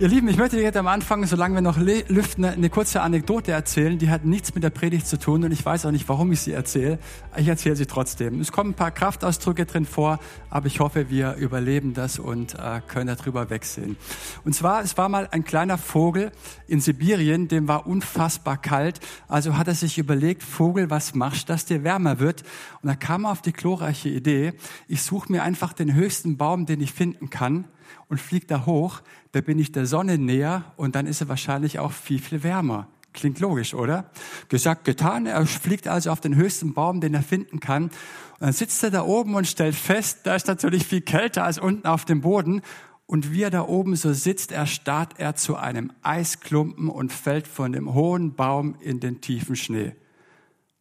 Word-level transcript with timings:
Ihr 0.00 0.08
Lieben, 0.08 0.26
ich 0.26 0.36
möchte 0.36 0.60
jetzt 0.60 0.76
am 0.76 0.88
Anfang, 0.88 1.24
solange 1.24 1.54
wir 1.54 1.60
noch 1.60 1.78
lüften, 1.78 2.44
eine 2.44 2.68
kurze 2.68 3.00
Anekdote 3.00 3.52
erzählen. 3.52 3.96
Die 3.96 4.10
hat 4.10 4.24
nichts 4.24 4.52
mit 4.52 4.64
der 4.64 4.70
Predigt 4.70 5.06
zu 5.06 5.20
tun 5.20 5.44
und 5.44 5.52
ich 5.52 5.64
weiß 5.64 5.86
auch 5.86 5.92
nicht, 5.92 6.08
warum 6.08 6.32
ich 6.32 6.40
sie 6.40 6.50
erzähle. 6.50 6.98
Ich 7.36 7.46
erzähle 7.46 7.76
sie 7.76 7.86
trotzdem. 7.86 8.40
Es 8.40 8.50
kommen 8.50 8.70
ein 8.70 8.74
paar 8.74 8.90
Kraftausdrücke 8.90 9.66
drin 9.66 9.86
vor, 9.86 10.18
aber 10.50 10.66
ich 10.66 10.80
hoffe, 10.80 11.10
wir 11.10 11.34
überleben 11.34 11.94
das 11.94 12.18
und 12.18 12.54
äh, 12.54 12.80
können 12.88 13.16
darüber 13.16 13.50
wegsehen. 13.50 13.96
Und 14.44 14.52
zwar, 14.52 14.82
es 14.82 14.98
war 14.98 15.08
mal 15.08 15.28
ein 15.30 15.44
kleiner 15.44 15.78
Vogel 15.78 16.32
in 16.66 16.80
Sibirien, 16.80 17.46
dem 17.46 17.68
war 17.68 17.86
unfassbar 17.86 18.56
kalt. 18.56 18.98
Also 19.28 19.56
hat 19.56 19.68
er 19.68 19.76
sich 19.76 19.96
überlegt, 19.96 20.42
Vogel, 20.42 20.90
was 20.90 21.14
machst, 21.14 21.48
dass 21.48 21.66
dir 21.66 21.84
wärmer 21.84 22.18
wird? 22.18 22.42
Und 22.82 22.88
da 22.88 22.96
kam 22.96 23.26
er 23.26 23.30
auf 23.30 23.42
die 23.42 23.52
glorreiche 23.52 24.08
Idee, 24.08 24.54
ich 24.88 25.02
suche 25.02 25.30
mir 25.30 25.44
einfach 25.44 25.72
den 25.72 25.94
höchsten 25.94 26.36
Baum, 26.36 26.66
den 26.66 26.80
ich 26.80 26.92
finden 26.92 27.30
kann 27.30 27.66
und 28.08 28.20
fliegt 28.20 28.50
da 28.50 28.66
hoch, 28.66 29.00
da 29.32 29.40
bin 29.40 29.58
ich 29.58 29.72
der 29.72 29.86
Sonne 29.86 30.18
näher 30.18 30.64
und 30.76 30.94
dann 30.94 31.06
ist 31.06 31.20
er 31.20 31.28
wahrscheinlich 31.28 31.78
auch 31.78 31.92
viel, 31.92 32.20
viel 32.20 32.42
wärmer. 32.42 32.88
Klingt 33.12 33.38
logisch, 33.38 33.74
oder? 33.74 34.10
Gesagt, 34.48 34.84
getan. 34.84 35.26
Er 35.26 35.46
fliegt 35.46 35.86
also 35.86 36.10
auf 36.10 36.20
den 36.20 36.34
höchsten 36.34 36.74
Baum, 36.74 37.00
den 37.00 37.14
er 37.14 37.22
finden 37.22 37.60
kann. 37.60 37.84
Und 37.84 37.92
dann 38.40 38.52
sitzt 38.52 38.82
er 38.82 38.90
da 38.90 39.02
oben 39.02 39.36
und 39.36 39.46
stellt 39.46 39.76
fest, 39.76 40.20
da 40.24 40.34
ist 40.34 40.48
natürlich 40.48 40.84
viel 40.84 41.00
kälter 41.00 41.44
als 41.44 41.58
unten 41.58 41.86
auf 41.86 42.04
dem 42.04 42.22
Boden. 42.22 42.60
Und 43.06 43.32
wie 43.32 43.42
er 43.42 43.50
da 43.50 43.62
oben 43.62 43.94
so 43.94 44.12
sitzt, 44.12 44.50
erstarrt 44.50 45.14
er 45.18 45.36
zu 45.36 45.56
einem 45.56 45.92
Eisklumpen 46.02 46.88
und 46.88 47.12
fällt 47.12 47.46
von 47.46 47.72
dem 47.72 47.94
hohen 47.94 48.34
Baum 48.34 48.74
in 48.80 48.98
den 48.98 49.20
tiefen 49.20 49.54
Schnee. 49.54 49.94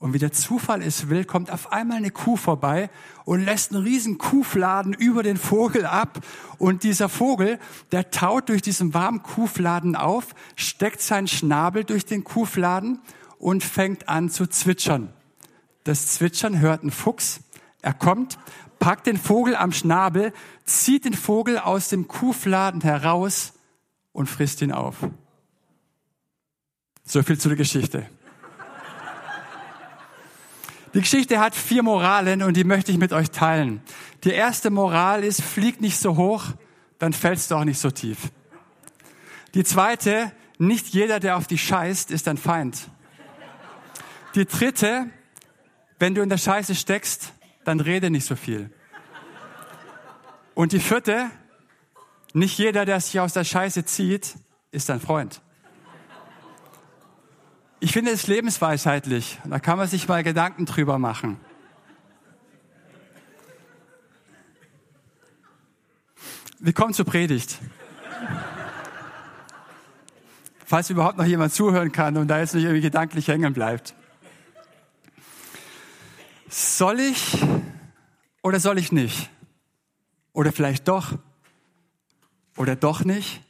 Und 0.04 0.14
wie 0.14 0.20
der 0.20 0.34
Zufall 0.34 0.82
es 0.82 1.08
will, 1.08 1.24
kommt 1.24 1.50
auf 1.50 1.72
einmal 1.72 1.96
eine 1.96 2.12
Kuh 2.12 2.36
vorbei 2.36 2.90
und 3.24 3.46
lässt 3.46 3.72
einen 3.72 3.84
riesen 3.84 4.18
Kuhfladen 4.18 4.92
über 4.92 5.24
den 5.24 5.38
Vogel 5.38 5.86
ab. 5.86 6.20
Und 6.58 6.84
dieser 6.84 7.08
Vogel, 7.08 7.58
der 7.94 8.12
taut 8.12 8.50
durch 8.50 8.62
diesen 8.62 8.94
warmen 8.94 9.24
Kuhfladen 9.24 9.96
auf, 9.96 10.36
steckt 10.58 11.00
seinen 11.00 11.30
Schnabel 11.30 11.86
durch 11.86 12.06
den 12.06 12.26
Kuhfladen 12.26 13.00
und 13.38 13.64
fängt 13.64 14.10
an 14.10 14.30
zu 14.30 14.46
zwitschern. 14.46 15.08
Das 15.86 16.08
Zwitschern 16.08 16.60
hört 16.60 16.84
ein 16.84 16.92
Fuchs. 16.92 17.40
Er 17.82 17.94
kommt, 17.94 18.38
packt 18.80 19.08
den 19.08 19.18
Vogel 19.18 19.56
am 19.56 19.72
Schnabel, 19.72 20.34
zieht 20.66 21.06
den 21.06 21.14
Vogel 21.14 21.58
aus 21.60 21.88
dem 21.88 22.10
Kuhfladen 22.10 22.82
heraus 22.82 23.54
und 24.12 24.28
frisst 24.28 24.62
ihn 24.62 24.74
auf. 24.74 24.98
So 27.06 27.24
viel 27.24 27.40
zu 27.40 27.48
der 27.48 27.58
Geschichte. 27.58 28.06
Die 30.94 31.02
Geschichte 31.02 31.40
hat 31.40 31.56
vier 31.56 31.82
Moralen 31.82 32.44
und 32.44 32.56
die 32.56 32.64
möchte 32.64 32.92
ich 32.92 32.98
mit 32.98 33.14
euch 33.14 33.32
teilen. 33.32 33.82
Die 34.24 34.32
erste 34.32 34.70
Moral 34.70 35.24
ist, 35.24 35.42
flieg 35.42 35.82
nicht 35.82 35.98
so 35.98 36.18
hoch, 36.18 36.46
dann 37.00 37.14
fällst 37.14 37.50
du 37.50 37.56
auch 37.56 37.64
nicht 37.64 37.80
so 37.80 37.90
tief. 37.90 38.32
Die 39.56 39.64
zweite, 39.64 40.32
nicht 40.60 40.88
jeder, 40.90 41.20
der 41.20 41.38
auf 41.38 41.48
dich 41.48 41.64
scheißt, 41.64 42.12
ist 42.12 42.28
dein 42.28 42.38
Feind. 42.38 42.90
Die 44.36 44.46
dritte, 44.46 45.08
wenn 46.00 46.16
du 46.16 46.22
in 46.22 46.30
der 46.30 46.38
Scheiße 46.38 46.76
steckst, 46.76 47.34
dann 47.66 47.80
rede 47.80 48.10
nicht 48.10 48.26
so 48.26 48.36
viel. 48.36 48.72
Und 50.54 50.72
die 50.72 50.80
vierte, 50.80 51.30
nicht 52.34 52.58
jeder, 52.58 52.86
der 52.86 53.00
sich 53.00 53.20
aus 53.20 53.34
der 53.34 53.44
Scheiße 53.44 53.86
zieht, 53.86 54.36
ist 54.72 54.90
dein 54.90 55.00
Freund. 55.00 55.42
Ich 57.84 57.92
finde 57.92 58.12
es 58.12 58.28
lebensweisheitlich. 58.28 59.42
Da 59.44 59.60
kann 59.60 59.78
man 59.78 59.90
sich 59.90 60.08
mal 60.08 60.24
Gedanken 60.24 60.66
drüber 60.66 61.00
machen. 61.00 61.38
Wir 66.60 66.72
kommen 66.72 66.94
zur 66.94 67.04
Predigt. 67.04 67.60
Falls 70.66 70.90
überhaupt 70.92 71.18
noch 71.18 71.26
jemand 71.26 71.52
zuhören 71.52 71.92
kann 71.92 72.16
und 72.16 72.30
da 72.30 72.40
jetzt 72.40 72.56
nicht 72.56 72.64
irgendwie 72.64 72.80
gedanklich 72.80 73.28
hängen 73.28 73.52
bleibt. 73.52 73.94
Soll 76.48 77.02
ich 77.02 77.38
oder 78.42 78.62
soll 78.62 78.78
ich 78.78 78.94
nicht? 78.94 79.30
Oder 80.32 80.54
vielleicht 80.54 80.88
doch? 80.88 81.20
Oder 82.56 82.78
doch 82.78 83.04
nicht? 83.04 83.42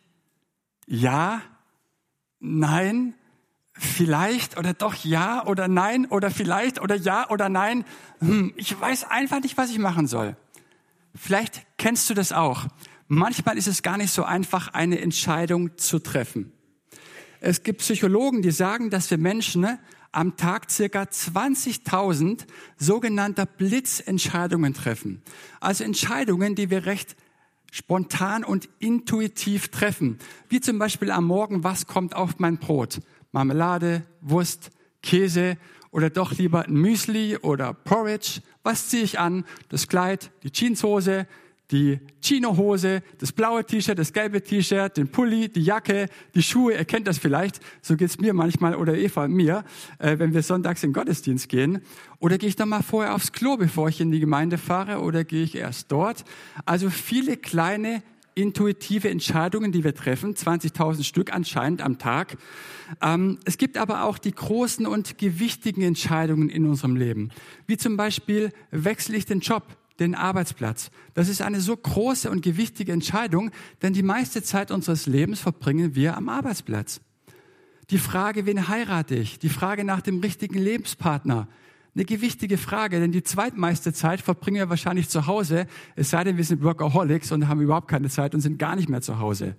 Ja? 0.88 1.40
Nein? 2.40 3.14
Vielleicht 3.74 4.58
oder 4.58 4.74
doch 4.74 4.96
ja 5.04 5.46
oder 5.46 5.68
nein 5.68 6.06
oder 6.06 6.32
vielleicht 6.32 6.82
oder 6.82 6.96
ja 6.96 7.30
oder 7.30 7.50
nein. 7.50 7.86
Hm, 8.20 8.54
ich 8.56 8.80
weiß 8.80 9.06
einfach 9.06 9.42
nicht, 9.42 9.58
was 9.58 9.70
ich 9.72 9.80
machen 9.80 10.08
soll. 10.08 10.36
Vielleicht 11.16 11.66
kennst 11.78 12.10
du 12.10 12.14
das 12.14 12.32
auch. 12.32 12.68
Manchmal 13.08 13.58
ist 13.58 13.68
es 13.68 13.84
gar 13.84 13.98
nicht 13.98 14.12
so 14.12 14.24
einfach, 14.24 14.70
eine 14.70 15.00
Entscheidung 15.00 15.78
zu 15.78 16.00
treffen. 16.00 16.52
Es 17.40 17.64
gibt 17.64 17.80
Psychologen, 17.80 18.42
die 18.42 18.52
sagen, 18.52 18.90
dass 18.90 19.12
wir 19.12 19.18
Menschen 19.18 19.62
ne, 19.62 19.80
am 20.12 20.38
Tag 20.38 20.72
circa 20.72 21.04
20.000 21.04 22.46
sogenannter 22.78 23.46
Blitzentscheidungen 23.46 24.74
treffen. 24.74 25.22
Also 25.60 25.84
Entscheidungen, 25.84 26.56
die 26.56 26.70
wir 26.70 26.86
recht 26.86 27.16
spontan 27.72 28.44
und 28.44 28.70
intuitiv 28.80 29.70
treffen. 29.70 30.20
Wie 30.48 30.62
zum 30.62 30.78
Beispiel 30.80 31.12
am 31.12 31.26
Morgen, 31.26 31.64
was 31.64 31.88
kommt 31.88 32.16
auf 32.16 32.40
mein 32.40 32.58
Brot? 32.60 33.02
Marmelade, 33.34 34.04
Wurst, 34.22 34.72
Käse 35.02 35.58
oder 35.92 36.10
doch 36.10 36.32
lieber 36.38 36.66
ein 36.66 36.74
Müsli 36.74 37.38
oder 37.38 37.74
Porridge? 37.74 38.42
Was 38.64 38.88
ziehe 38.88 39.04
ich 39.04 39.20
an? 39.20 39.44
Das 39.68 39.90
Kleid, 39.90 40.32
die 40.44 40.52
Jeanshose, 40.52 41.28
die 41.72 42.00
Chinohose, 42.22 43.02
das 43.18 43.32
blaue 43.32 43.66
T-Shirt, 43.66 43.98
das 43.98 44.14
gelbe 44.14 44.44
T-Shirt, 44.44 44.96
den 44.96 45.08
Pulli, 45.08 45.50
die 45.50 45.64
Jacke, 45.64 46.08
die 46.36 46.44
Schuhe. 46.44 46.74
Ihr 46.74 46.86
kennt 46.86 47.08
das 47.08 47.18
vielleicht. 47.18 47.60
So 47.82 47.98
geht's 47.98 48.20
mir 48.20 48.34
manchmal 48.34 48.76
oder 48.76 48.96
Eva 48.96 49.28
mir, 49.28 49.64
äh, 49.98 50.20
wenn 50.20 50.34
wir 50.34 50.44
sonntags 50.44 50.84
in 50.84 50.90
den 50.90 50.94
Gottesdienst 50.94 51.50
gehen. 51.50 51.82
Oder 52.20 52.38
gehe 52.38 52.50
ich 52.50 52.56
dann 52.56 52.70
mal 52.70 52.84
vorher 52.84 53.16
aufs 53.16 53.32
Klo, 53.32 53.58
bevor 53.58 53.90
ich 53.90 54.00
in 54.00 54.12
die 54.12 54.20
Gemeinde 54.20 54.58
fahre? 54.58 55.02
Oder 55.02 55.24
gehe 55.24 55.44
ich 55.44 55.56
erst 55.56 55.92
dort? 55.92 56.24
Also 56.66 56.90
viele 56.90 57.38
kleine 57.38 58.04
intuitive 58.36 59.10
Entscheidungen, 59.10 59.72
die 59.72 59.84
wir 59.84 59.96
treffen, 59.96 60.36
20.000 60.36 61.04
Stück 61.04 61.34
anscheinend 61.34 61.82
am 61.82 61.98
Tag. 61.98 62.38
Ähm, 63.02 63.40
es 63.46 63.58
gibt 63.58 63.78
aber 63.78 64.04
auch 64.04 64.18
die 64.18 64.34
großen 64.34 64.86
und 64.86 65.18
gewichtigen 65.18 65.84
Entscheidungen 65.84 66.50
in 66.50 66.66
unserem 66.66 66.96
Leben, 66.96 67.30
wie 67.68 67.78
zum 67.78 67.98
Beispiel 67.98 68.52
wechsle 68.72 69.18
ich 69.18 69.26
den 69.26 69.40
Job, 69.40 69.64
den 70.00 70.16
Arbeitsplatz. 70.16 70.90
Das 71.14 71.30
ist 71.30 71.42
eine 71.42 71.62
so 71.62 71.76
große 71.76 72.30
und 72.30 72.42
gewichtige 72.42 72.92
Entscheidung, 72.92 73.52
denn 73.82 73.94
die 73.94 74.04
meiste 74.04 74.44
Zeit 74.44 74.72
unseres 74.72 75.06
Lebens 75.06 75.40
verbringen 75.40 75.96
wir 75.96 76.18
am 76.18 76.30
Arbeitsplatz. 76.30 77.02
Die 77.90 77.98
Frage, 78.00 78.46
wen 78.46 78.68
heirate 78.68 79.16
ich? 79.16 79.40
Die 79.40 79.50
Frage 79.50 79.84
nach 79.84 80.02
dem 80.02 80.20
richtigen 80.20 80.58
Lebenspartner 80.58 81.48
eine 81.96 82.06
gewichtige 82.06 82.58
Frage, 82.58 83.00
denn 83.00 83.12
die 83.12 83.24
zweitmeiste 83.24 83.94
Zeit 83.94 84.22
verbringen 84.22 84.58
wir 84.58 84.70
wahrscheinlich 84.70 85.10
zu 85.10 85.28
Hause, 85.28 85.68
es 85.96 86.10
sei 86.10 86.24
denn, 86.24 86.38
wir 86.38 86.44
sind 86.44 86.64
Workaholics 86.64 87.32
und 87.32 87.48
haben 87.48 87.62
überhaupt 87.62 87.88
keine 87.88 88.10
Zeit 88.10 88.34
und 88.34 88.42
sind 88.42 88.58
gar 88.58 88.76
nicht 88.76 88.90
mehr 88.90 89.02
zu 89.02 89.20
Hause. 89.20 89.56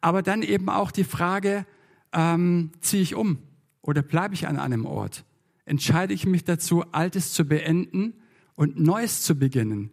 Aber 0.00 0.22
dann 0.22 0.42
eben 0.42 0.68
auch 0.68 0.90
die 0.90 1.04
Frage, 1.04 1.64
ähm, 2.12 2.72
ziehe 2.80 3.02
ich 3.02 3.14
um 3.14 3.38
oder 3.80 4.02
bleibe 4.02 4.34
ich 4.34 4.48
an 4.48 4.58
einem 4.58 4.84
Ort? 4.84 5.24
Entscheide 5.64 6.12
ich 6.12 6.26
mich 6.26 6.44
dazu, 6.44 6.84
Altes 6.92 7.32
zu 7.32 7.44
beenden 7.46 8.14
und 8.54 8.78
Neues 8.78 9.22
zu 9.22 9.38
beginnen? 9.38 9.92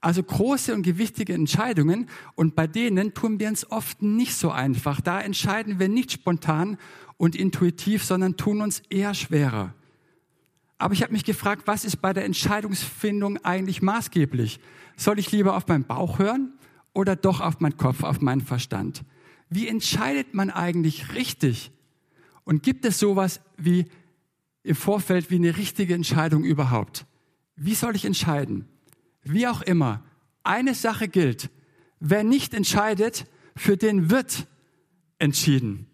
Also 0.00 0.24
große 0.24 0.74
und 0.74 0.82
gewichtige 0.82 1.32
Entscheidungen 1.34 2.08
und 2.34 2.56
bei 2.56 2.66
denen 2.66 3.14
tun 3.14 3.38
wir 3.38 3.46
uns 3.46 3.70
oft 3.70 4.02
nicht 4.02 4.34
so 4.34 4.50
einfach. 4.50 5.00
Da 5.00 5.20
entscheiden 5.20 5.78
wir 5.78 5.88
nicht 5.88 6.10
spontan 6.10 6.76
und 7.16 7.36
intuitiv, 7.36 8.02
sondern 8.02 8.36
tun 8.36 8.62
uns 8.62 8.82
eher 8.90 9.14
schwerer. 9.14 9.74
Aber 10.82 10.94
ich 10.94 11.02
habe 11.04 11.12
mich 11.12 11.22
gefragt, 11.22 11.68
was 11.68 11.84
ist 11.84 11.98
bei 12.02 12.12
der 12.12 12.24
Entscheidungsfindung 12.24 13.38
eigentlich 13.44 13.82
maßgeblich? 13.82 14.58
Soll 14.96 15.20
ich 15.20 15.30
lieber 15.30 15.56
auf 15.56 15.68
meinen 15.68 15.84
Bauch 15.84 16.18
hören 16.18 16.54
oder 16.92 17.14
doch 17.14 17.40
auf 17.40 17.60
meinen 17.60 17.76
Kopf, 17.76 18.02
auf 18.02 18.20
meinen 18.20 18.40
Verstand? 18.40 19.04
Wie 19.48 19.68
entscheidet 19.68 20.34
man 20.34 20.50
eigentlich 20.50 21.14
richtig? 21.14 21.70
Und 22.42 22.64
gibt 22.64 22.84
es 22.84 22.98
sowas 22.98 23.40
wie 23.56 23.86
im 24.64 24.74
Vorfeld 24.74 25.30
wie 25.30 25.36
eine 25.36 25.56
richtige 25.56 25.94
Entscheidung 25.94 26.42
überhaupt? 26.42 27.06
Wie 27.54 27.76
soll 27.76 27.94
ich 27.94 28.04
entscheiden? 28.04 28.66
Wie 29.22 29.46
auch 29.46 29.62
immer, 29.62 30.02
eine 30.42 30.74
Sache 30.74 31.06
gilt. 31.06 31.48
Wer 32.00 32.24
nicht 32.24 32.54
entscheidet, 32.54 33.26
für 33.54 33.76
den 33.76 34.10
wird 34.10 34.48
entschieden. 35.20 35.86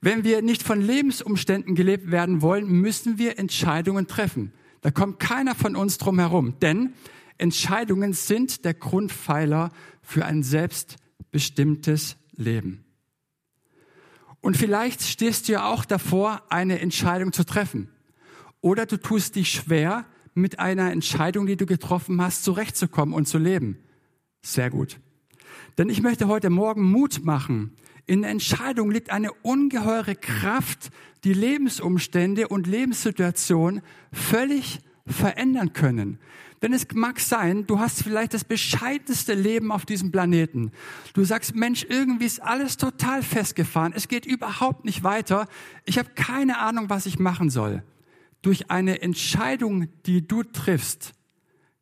Wenn 0.00 0.24
wir 0.24 0.42
nicht 0.42 0.62
von 0.62 0.80
Lebensumständen 0.80 1.74
gelebt 1.74 2.10
werden 2.10 2.40
wollen, 2.40 2.66
müssen 2.68 3.18
wir 3.18 3.38
Entscheidungen 3.38 4.06
treffen. 4.06 4.52
Da 4.80 4.90
kommt 4.90 5.20
keiner 5.20 5.54
von 5.54 5.76
uns 5.76 5.98
drum 5.98 6.18
herum, 6.18 6.58
denn 6.60 6.94
Entscheidungen 7.36 8.12
sind 8.12 8.64
der 8.64 8.74
Grundpfeiler 8.74 9.70
für 10.02 10.24
ein 10.24 10.42
selbstbestimmtes 10.42 12.16
Leben. 12.34 12.84
Und 14.40 14.56
vielleicht 14.56 15.02
stehst 15.02 15.48
du 15.48 15.52
ja 15.52 15.70
auch 15.70 15.84
davor, 15.84 16.42
eine 16.48 16.80
Entscheidung 16.80 17.32
zu 17.32 17.44
treffen. 17.44 17.90
Oder 18.62 18.86
du 18.86 18.96
tust 18.96 19.36
dich 19.36 19.50
schwer, 19.50 20.06
mit 20.34 20.58
einer 20.58 20.92
Entscheidung, 20.92 21.46
die 21.46 21.56
du 21.56 21.66
getroffen 21.66 22.20
hast, 22.22 22.44
zurechtzukommen 22.44 23.14
und 23.14 23.26
zu 23.26 23.38
leben. 23.38 23.78
Sehr 24.42 24.70
gut. 24.70 24.98
Denn 25.76 25.88
ich 25.88 26.02
möchte 26.02 26.28
heute 26.28 26.50
Morgen 26.50 26.82
Mut 26.82 27.24
machen, 27.24 27.74
In 28.10 28.22
der 28.22 28.32
Entscheidung 28.32 28.90
liegt 28.90 29.10
eine 29.10 29.32
ungeheure 29.32 30.16
Kraft, 30.16 30.90
die 31.22 31.32
Lebensumstände 31.32 32.48
und 32.48 32.66
Lebenssituationen 32.66 33.82
völlig 34.12 34.80
verändern 35.06 35.74
können. 35.74 36.18
Denn 36.60 36.72
es 36.72 36.88
mag 36.92 37.20
sein, 37.20 37.68
du 37.68 37.78
hast 37.78 38.02
vielleicht 38.02 38.34
das 38.34 38.42
bescheidenste 38.42 39.34
Leben 39.34 39.70
auf 39.70 39.86
diesem 39.86 40.10
Planeten. 40.10 40.72
Du 41.14 41.22
sagst, 41.22 41.54
Mensch, 41.54 41.86
irgendwie 41.88 42.24
ist 42.24 42.42
alles 42.42 42.78
total 42.78 43.22
festgefahren. 43.22 43.92
Es 43.94 44.08
geht 44.08 44.26
überhaupt 44.26 44.84
nicht 44.84 45.04
weiter. 45.04 45.46
Ich 45.84 45.96
habe 45.96 46.10
keine 46.16 46.58
Ahnung, 46.58 46.90
was 46.90 47.06
ich 47.06 47.20
machen 47.20 47.48
soll. 47.48 47.84
Durch 48.42 48.72
eine 48.72 49.02
Entscheidung, 49.02 49.86
die 50.06 50.26
du 50.26 50.42
triffst, 50.42 51.12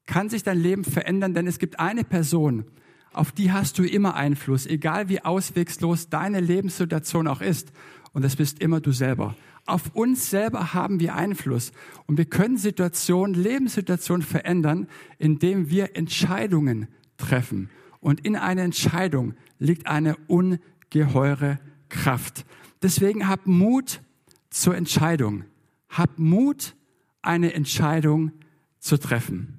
kann 0.04 0.28
sich 0.28 0.42
dein 0.42 0.58
Leben 0.58 0.84
verändern, 0.84 1.32
denn 1.32 1.46
es 1.46 1.58
gibt 1.58 1.80
eine 1.80 2.04
Person, 2.04 2.66
auf 3.12 3.32
die 3.32 3.52
hast 3.52 3.78
du 3.78 3.84
immer 3.84 4.14
Einfluss, 4.14 4.66
egal 4.66 5.08
wie 5.08 5.24
auswegslos 5.24 6.08
deine 6.08 6.40
Lebenssituation 6.40 7.26
auch 7.26 7.40
ist. 7.40 7.72
Und 8.12 8.22
das 8.22 8.36
bist 8.36 8.60
immer 8.60 8.80
du 8.80 8.92
selber. 8.92 9.34
Auf 9.66 9.94
uns 9.94 10.30
selber 10.30 10.72
haben 10.72 10.98
wir 10.98 11.14
Einfluss 11.14 11.72
und 12.06 12.16
wir 12.16 12.24
können 12.24 12.56
Situationen, 12.56 13.34
Lebenssituationen 13.34 14.22
verändern, 14.22 14.88
indem 15.18 15.68
wir 15.68 15.94
Entscheidungen 15.94 16.88
treffen. 17.18 17.68
Und 18.00 18.24
in 18.24 18.36
einer 18.36 18.62
Entscheidung 18.62 19.34
liegt 19.58 19.86
eine 19.86 20.16
ungeheure 20.26 21.58
Kraft. 21.90 22.46
Deswegen 22.82 23.28
hab 23.28 23.46
Mut 23.46 24.00
zur 24.48 24.76
Entscheidung. 24.76 25.44
Hab 25.90 26.18
Mut, 26.18 26.74
eine 27.20 27.52
Entscheidung 27.52 28.32
zu 28.78 28.98
treffen. 28.98 29.57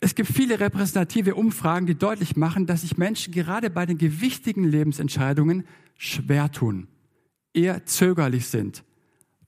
Es 0.00 0.14
gibt 0.14 0.28
viele 0.28 0.60
repräsentative 0.60 1.34
Umfragen, 1.34 1.86
die 1.86 1.94
deutlich 1.94 2.36
machen, 2.36 2.66
dass 2.66 2.82
sich 2.82 2.98
Menschen 2.98 3.32
gerade 3.32 3.70
bei 3.70 3.86
den 3.86 3.98
gewichtigen 3.98 4.64
Lebensentscheidungen 4.64 5.64
schwer 5.96 6.50
tun 6.52 6.88
eher 7.54 7.86
zögerlich 7.86 8.48
sind. 8.48 8.84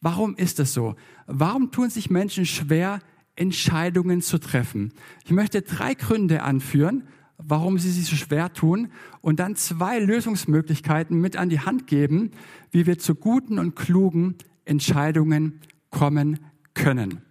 Warum 0.00 0.36
ist 0.36 0.58
das 0.58 0.72
so? 0.72 0.94
Warum 1.26 1.72
tun 1.72 1.90
sich 1.90 2.08
Menschen 2.08 2.46
schwer, 2.46 3.00
Entscheidungen 3.34 4.22
zu 4.22 4.38
treffen? 4.38 4.92
Ich 5.24 5.32
möchte 5.32 5.62
drei 5.62 5.94
Gründe 5.94 6.42
anführen, 6.42 7.02
warum 7.36 7.78
sie 7.78 7.90
sich 7.90 8.06
so 8.06 8.16
schwer 8.16 8.52
tun 8.52 8.90
und 9.20 9.40
dann 9.40 9.56
zwei 9.56 9.98
Lösungsmöglichkeiten 9.98 11.20
mit 11.20 11.36
an 11.36 11.50
die 11.50 11.60
Hand 11.60 11.86
geben, 11.86 12.30
wie 12.70 12.86
wir 12.86 12.98
zu 12.98 13.14
guten 13.14 13.58
und 13.58 13.74
klugen 13.74 14.36
Entscheidungen 14.64 15.60
kommen 15.90 16.38
können. 16.72 17.25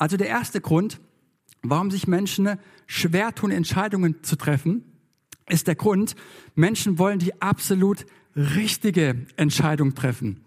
Also 0.00 0.16
der 0.16 0.28
erste 0.28 0.62
Grund, 0.62 0.98
warum 1.60 1.90
sich 1.90 2.06
Menschen 2.08 2.58
schwer 2.86 3.34
tun, 3.34 3.50
Entscheidungen 3.50 4.22
zu 4.22 4.36
treffen, 4.36 4.82
ist 5.46 5.66
der 5.66 5.74
Grund, 5.74 6.16
Menschen 6.54 6.98
wollen 6.98 7.18
die 7.18 7.42
absolut 7.42 8.06
richtige 8.34 9.26
Entscheidung 9.36 9.94
treffen. 9.94 10.42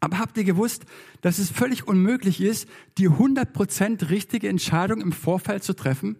Aber 0.00 0.18
habt 0.18 0.38
ihr 0.38 0.44
gewusst, 0.44 0.86
dass 1.20 1.38
es 1.38 1.50
völlig 1.50 1.86
unmöglich 1.86 2.40
ist, 2.40 2.66
die 2.96 3.10
100% 3.10 4.08
richtige 4.08 4.48
Entscheidung 4.48 5.02
im 5.02 5.12
Vorfeld 5.12 5.64
zu 5.64 5.74
treffen? 5.74 6.16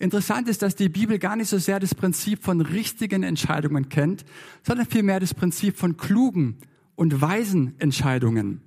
Interessant 0.00 0.48
ist, 0.48 0.62
dass 0.62 0.74
die 0.74 0.88
Bibel 0.88 1.20
gar 1.20 1.36
nicht 1.36 1.48
so 1.50 1.58
sehr 1.58 1.78
das 1.78 1.94
Prinzip 1.94 2.42
von 2.42 2.60
richtigen 2.60 3.22
Entscheidungen 3.22 3.88
kennt, 3.88 4.24
sondern 4.64 4.86
vielmehr 4.86 5.20
das 5.20 5.34
Prinzip 5.34 5.76
von 5.76 5.96
klugen 5.96 6.58
und 6.96 7.20
weisen 7.20 7.78
Entscheidungen. 7.78 8.62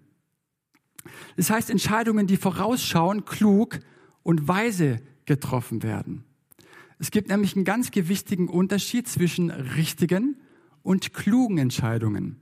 Das 1.38 1.50
heißt 1.50 1.70
Entscheidungen, 1.70 2.28
die 2.28 2.38
vorausschauen, 2.38 3.26
klug 3.26 3.80
und 4.24 4.48
weise 4.48 5.00
getroffen 5.26 5.84
werden. 5.84 6.24
Es 7.00 7.10
gibt 7.12 7.30
nämlich 7.30 7.56
einen 7.56 7.66
ganz 7.66 7.92
gewichtigen 7.92 8.48
Unterschied 8.48 9.08
zwischen 9.08 9.50
richtigen 9.50 10.38
und 10.84 11.14
klugen 11.14 11.58
Entscheidungen. 11.58 12.38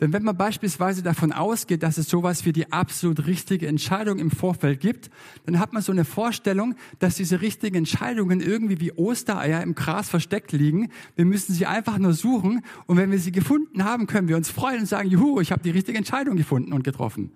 Denn 0.00 0.12
wenn 0.12 0.22
man 0.22 0.36
beispielsweise 0.36 1.02
davon 1.02 1.32
ausgeht, 1.32 1.82
dass 1.82 1.98
es 1.98 2.08
sowas 2.08 2.44
wie 2.44 2.52
die 2.52 2.70
absolut 2.70 3.26
richtige 3.26 3.66
Entscheidung 3.66 4.20
im 4.20 4.30
Vorfeld 4.30 4.78
gibt, 4.78 5.10
dann 5.44 5.58
hat 5.58 5.72
man 5.72 5.82
so 5.82 5.90
eine 5.90 6.04
Vorstellung, 6.04 6.76
dass 7.00 7.16
diese 7.16 7.40
richtigen 7.40 7.78
Entscheidungen 7.78 8.40
irgendwie 8.40 8.78
wie 8.78 8.92
Ostereier 8.92 9.60
im 9.62 9.74
Gras 9.74 10.08
versteckt 10.08 10.52
liegen. 10.52 10.90
Wir 11.16 11.24
müssen 11.24 11.52
sie 11.52 11.66
einfach 11.66 11.98
nur 11.98 12.12
suchen 12.12 12.62
und 12.86 12.96
wenn 12.96 13.10
wir 13.10 13.18
sie 13.18 13.32
gefunden 13.32 13.82
haben, 13.82 14.06
können 14.06 14.28
wir 14.28 14.36
uns 14.36 14.50
freuen 14.50 14.80
und 14.80 14.86
sagen, 14.86 15.08
juhu, 15.08 15.40
ich 15.40 15.50
habe 15.50 15.62
die 15.62 15.70
richtige 15.70 15.98
Entscheidung 15.98 16.36
gefunden 16.36 16.72
und 16.72 16.84
getroffen. 16.84 17.32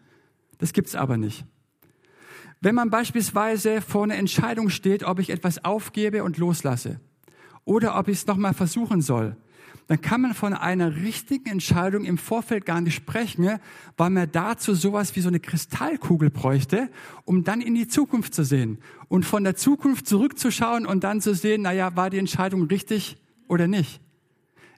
Das 0.63 0.73
gibt's 0.73 0.95
aber 0.95 1.17
nicht. 1.17 1.45
Wenn 2.61 2.77
man 2.77 2.89
beispielsweise 2.89 3.81
vor 3.81 4.05
einer 4.05 4.15
Entscheidung 4.15 4.69
steht, 4.69 5.03
ob 5.03 5.19
ich 5.19 5.31
etwas 5.31 5.65
aufgebe 5.65 6.23
und 6.23 6.39
loslasse 6.39 7.01
oder 7.65 7.99
ob 7.99 8.07
ich 8.07 8.19
es 8.19 8.27
nochmal 8.29 8.55
versuchen 8.55 9.01
soll, 9.01 9.37
dann 9.89 10.01
kann 10.01 10.21
man 10.21 10.35
von 10.35 10.55
einer 10.55 10.95
richtigen 10.95 11.51
Entscheidung 11.51 12.05
im 12.05 12.17
Vorfeld 12.17 12.65
gar 12.65 12.81
nicht 12.81 12.95
sprechen, 12.95 13.59
weil 13.97 14.11
man 14.11 14.31
dazu 14.31 14.77
sowas 14.77 15.17
wie 15.17 15.21
so 15.21 15.27
eine 15.27 15.41
Kristallkugel 15.41 16.31
bräuchte, 16.31 16.91
um 17.25 17.43
dann 17.43 17.61
in 17.61 17.75
die 17.75 17.89
Zukunft 17.89 18.33
zu 18.33 18.45
sehen 18.45 18.79
und 19.09 19.25
von 19.25 19.43
der 19.43 19.57
Zukunft 19.57 20.07
zurückzuschauen 20.07 20.87
und 20.87 21.03
dann 21.03 21.21
zu 21.21 21.35
sehen, 21.35 21.63
naja, 21.63 21.97
war 21.97 22.09
die 22.09 22.19
Entscheidung 22.19 22.69
richtig 22.69 23.17
oder 23.49 23.67
nicht. 23.67 24.01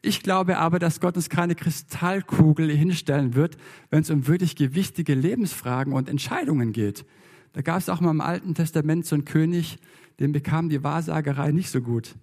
Ich 0.05 0.23
glaube 0.23 0.59
aber, 0.59 0.79
dass 0.79 1.01
Gott 1.01 1.17
uns 1.17 1.31
keine 1.31 1.55
Kristallkugel 1.55 2.71
hinstellen 2.71 3.35
wird, 3.35 3.57
wenn 3.89 4.03
es 4.03 4.11
um 4.11 4.27
wirklich 4.27 4.55
gewichtige 4.55 5.15
Lebensfragen 5.15 5.95
und 5.95 6.11
Entscheidungen 6.11 6.73
geht. 6.73 7.07
Da 7.55 7.63
gab 7.63 7.79
es 7.79 7.89
auch 7.89 8.03
mal 8.03 8.11
im 8.11 8.21
Alten 8.21 8.55
Testament 8.55 9.07
so 9.07 9.15
einen 9.15 9.25
König, 9.25 9.79
dem 10.21 10.33
bekam 10.33 10.69
die 10.69 10.85
Wahrsagerei 10.85 11.53
nicht 11.53 11.71
so 11.71 11.81
gut. 11.81 12.17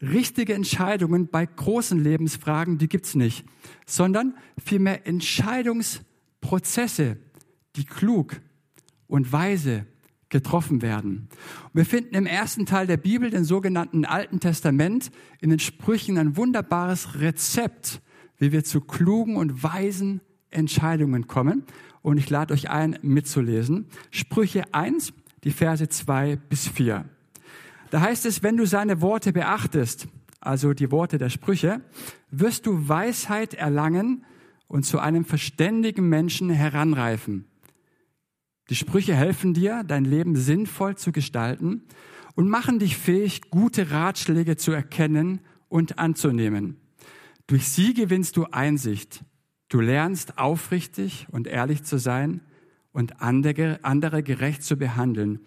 Richtige 0.00 0.54
Entscheidungen 0.54 1.26
bei 1.26 1.44
großen 1.44 1.98
Lebensfragen, 1.98 2.78
die 2.78 2.88
gibt's 2.88 3.16
nicht, 3.16 3.44
sondern 3.84 4.36
vielmehr 4.64 5.08
Entscheidungsprozesse, 5.08 7.16
die 7.74 7.84
klug 7.84 8.40
und 9.08 9.32
weise 9.32 9.86
getroffen 10.34 10.82
werden. 10.82 11.28
wir 11.74 11.86
finden 11.86 12.16
im 12.16 12.26
ersten 12.26 12.66
Teil 12.66 12.88
der 12.88 12.96
Bibel, 12.96 13.30
den 13.30 13.44
sogenannten 13.44 14.04
Alten 14.04 14.40
Testament, 14.40 15.12
in 15.40 15.50
den 15.50 15.60
Sprüchen 15.60 16.18
ein 16.18 16.36
wunderbares 16.36 17.20
Rezept, 17.20 18.02
wie 18.38 18.50
wir 18.50 18.64
zu 18.64 18.80
klugen 18.80 19.36
und 19.36 19.62
weisen 19.62 20.22
Entscheidungen 20.50 21.28
kommen 21.28 21.62
und 22.02 22.18
ich 22.18 22.28
lade 22.30 22.52
euch 22.52 22.68
ein, 22.68 22.98
mitzulesen. 23.02 23.86
Sprüche 24.10 24.64
1, 24.74 25.12
die 25.44 25.52
Verse 25.52 25.88
2 25.88 26.34
bis 26.48 26.66
4. 26.66 27.04
Da 27.90 28.00
heißt 28.00 28.26
es, 28.26 28.42
wenn 28.42 28.56
du 28.56 28.66
seine 28.66 29.00
Worte 29.00 29.32
beachtest, 29.32 30.08
also 30.40 30.72
die 30.72 30.90
Worte 30.90 31.16
der 31.16 31.30
Sprüche, 31.30 31.80
wirst 32.32 32.66
du 32.66 32.88
Weisheit 32.88 33.54
erlangen 33.54 34.24
und 34.66 34.84
zu 34.84 34.98
einem 34.98 35.24
verständigen 35.24 36.08
Menschen 36.08 36.50
heranreifen. 36.50 37.44
Die 38.70 38.76
Sprüche 38.76 39.14
helfen 39.14 39.54
dir, 39.54 39.84
dein 39.84 40.04
Leben 40.04 40.36
sinnvoll 40.36 40.96
zu 40.96 41.12
gestalten 41.12 41.82
und 42.34 42.48
machen 42.48 42.78
dich 42.78 42.96
fähig, 42.96 43.50
gute 43.50 43.90
Ratschläge 43.90 44.56
zu 44.56 44.72
erkennen 44.72 45.40
und 45.68 45.98
anzunehmen. 45.98 46.76
Durch 47.46 47.68
sie 47.68 47.94
gewinnst 47.94 48.36
du 48.36 48.46
Einsicht 48.46 49.24
Du 49.74 49.80
lernst 49.80 50.38
aufrichtig 50.38 51.26
und 51.32 51.48
ehrlich 51.48 51.82
zu 51.82 51.98
sein 51.98 52.42
und 52.92 53.20
andere, 53.20 53.80
andere 53.82 54.22
gerecht 54.22 54.62
zu 54.62 54.76
behandeln. 54.76 55.40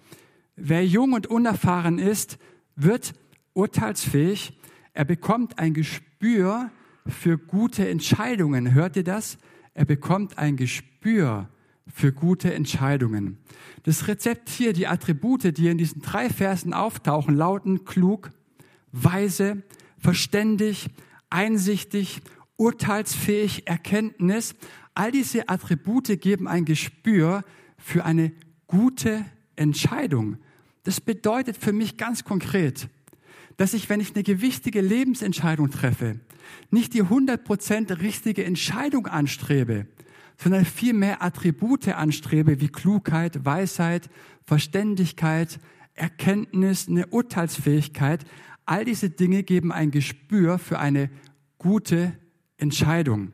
Wer 0.58 0.86
jung 0.86 1.14
und 1.14 1.28
unerfahren 1.28 1.98
ist, 1.98 2.38
wird 2.76 3.14
urteilsfähig. 3.54 4.60
Er 4.92 5.06
bekommt 5.06 5.60
ein 5.60 5.74
Gespür 5.74 6.72
für 7.06 7.38
gute 7.38 7.88
Entscheidungen. 7.88 8.74
Hört 8.74 8.98
ihr 8.98 9.06
das? 9.06 9.38
Er 9.74 9.86
bekommt 9.86 10.38
ein 10.38 10.58
Gespür 10.58 11.48
für 11.94 12.12
gute 12.12 12.54
Entscheidungen. 12.54 13.38
Das 13.84 14.08
Rezept 14.08 14.50
hier, 14.50 14.74
die 14.74 14.88
Attribute, 14.88 15.58
die 15.58 15.68
in 15.68 15.78
diesen 15.78 16.02
drei 16.02 16.30
Versen 16.30 16.74
auftauchen, 16.74 17.36
lauten 17.36 17.86
klug, 17.86 18.32
weise, 18.92 19.64
verständig, 19.98 20.88
einsichtig 21.30 22.22
urteilsfähig, 22.58 23.68
Erkenntnis. 23.68 24.56
All 24.94 25.12
diese 25.12 25.48
Attribute 25.48 26.20
geben 26.20 26.48
ein 26.48 26.66
Gespür 26.66 27.44
für 27.78 28.04
eine 28.04 28.32
gute 28.66 29.26
Entscheidung. 29.56 30.38
Das 30.84 31.00
bedeutet 31.00 31.58
für 31.58 31.74
mich 31.74 31.98
ganz 31.98 32.24
konkret, 32.24 32.90
dass 33.58 33.74
ich, 33.74 33.90
wenn 33.90 34.00
ich 34.00 34.14
eine 34.14 34.24
gewichtige 34.24 34.82
Lebensentscheidung 34.82 35.70
treffe, 35.72 36.20
nicht 36.72 36.94
die 36.94 37.04
100% 37.04 38.02
richtige 38.02 38.44
Entscheidung 38.44 39.08
anstrebe, 39.08 39.88
sondern 40.38 40.66
viel 40.66 40.94
mehr 40.94 41.22
Attribute 41.24 41.88
anstrebe 41.90 42.62
wie 42.62 42.68
Klugheit, 42.68 43.44
Weisheit, 43.46 44.10
Verständigkeit, 44.44 45.60
Erkenntnis, 45.94 46.88
eine 46.88 47.08
Urteilsfähigkeit. 47.08 48.24
All 48.66 48.86
diese 48.86 49.10
Dinge 49.10 49.44
geben 49.44 49.72
ein 49.72 49.92
Gespür 49.92 50.60
für 50.60 50.80
eine 50.80 51.10
gute 51.58 52.14
Entscheidung. 52.58 53.32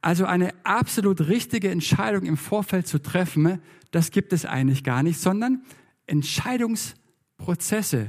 Also 0.00 0.24
eine 0.24 0.54
absolut 0.64 1.28
richtige 1.28 1.70
Entscheidung 1.70 2.24
im 2.24 2.36
Vorfeld 2.36 2.86
zu 2.86 3.00
treffen, 3.02 3.60
das 3.90 4.10
gibt 4.10 4.32
es 4.32 4.44
eigentlich 4.44 4.84
gar 4.84 5.02
nicht, 5.02 5.18
sondern 5.20 5.62
Entscheidungsprozesse. 6.06 7.06
Prozesse, 7.36 8.08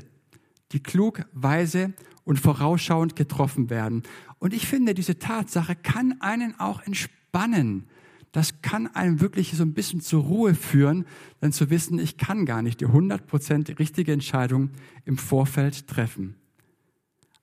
die 0.71 0.81
klug, 0.81 1.25
weise 1.33 1.93
und 2.23 2.39
vorausschauend 2.39 3.15
getroffen 3.15 3.69
werden. 3.69 4.03
Und 4.39 4.53
ich 4.53 4.67
finde, 4.67 4.93
diese 4.93 5.19
Tatsache 5.19 5.75
kann 5.75 6.21
einen 6.21 6.59
auch 6.59 6.81
entspannen. 6.81 7.87
Das 8.31 8.61
kann 8.61 8.87
einen 8.87 9.21
wirklich 9.21 9.53
so 9.53 9.63
ein 9.63 9.73
bisschen 9.73 10.01
zur 10.01 10.23
Ruhe 10.23 10.53
führen, 10.53 11.05
denn 11.41 11.51
zu 11.51 11.69
wissen, 11.69 11.97
ich 11.97 12.17
kann 12.17 12.45
gar 12.45 12.61
nicht 12.61 12.81
die 12.81 12.87
100% 12.87 13.79
richtige 13.79 14.11
Entscheidung 14.11 14.71
im 15.05 15.17
Vorfeld 15.17 15.87
treffen. 15.87 16.35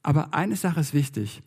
Aber 0.02 0.34
eine 0.34 0.56
Sache 0.56 0.80
ist 0.80 0.94
wichtig. 0.94 1.42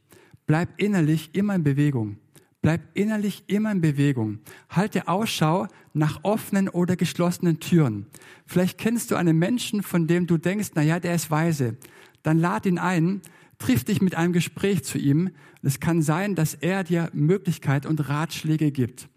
Bleib 0.48 0.70
innerlich 0.77 1.29
immer 1.34 1.56
in 1.56 1.63
Bewegung. 1.63 2.17
Bleib 2.62 2.82
innerlich 2.96 3.44
immer 3.48 3.72
in 3.72 3.82
Bewegung. 3.82 4.39
Halte 4.70 5.08
Ausschau 5.08 5.67
nach 5.94 6.24
offenen 6.24 6.67
oder 6.67 6.96
geschlossenen 6.96 7.60
Türen. 7.60 8.08
Vielleicht 8.46 8.77
kennst 8.77 9.12
du 9.12 9.15
einen 9.15 9.38
Menschen, 9.38 9.84
von 9.84 10.08
dem 10.08 10.25
du 10.25 10.38
denkst, 10.38 10.72
na 10.74 10.82
ja, 10.82 11.00
der 11.00 11.15
ist 11.15 11.29
weise. 11.29 11.77
Dann 12.24 12.39
lad 12.39 12.65
ihn 12.65 12.79
ein, 12.79 13.22
triff 13.60 13.84
dich 13.84 14.01
mit 14.01 14.15
einem 14.15 14.34
Gespräch 14.34 14.84
zu 14.84 14.98
ihm. 14.98 15.29
Es 15.67 15.81
kann 15.81 16.01
sein, 16.01 16.33
dass 16.33 16.53
er 16.53 16.86
dir 16.86 17.09
Möglichkeit 17.12 17.86
und 17.86 18.07
Ratschläge 18.07 18.71
gibt. 18.71 19.09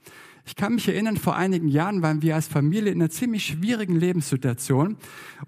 Ich 0.45 0.57
kann 0.57 0.75
mich 0.75 0.89
erinnern, 0.89 1.17
vor 1.17 1.37
einigen 1.37 1.69
Jahren 1.69 2.03
waren 2.03 2.23
wir 2.23 2.35
als 2.35 2.49
Familie 2.49 2.91
in 2.91 3.01
einer 3.01 3.09
ziemlich 3.09 3.47
schwierigen 3.47 3.95
Lebenssituation. 3.95 4.97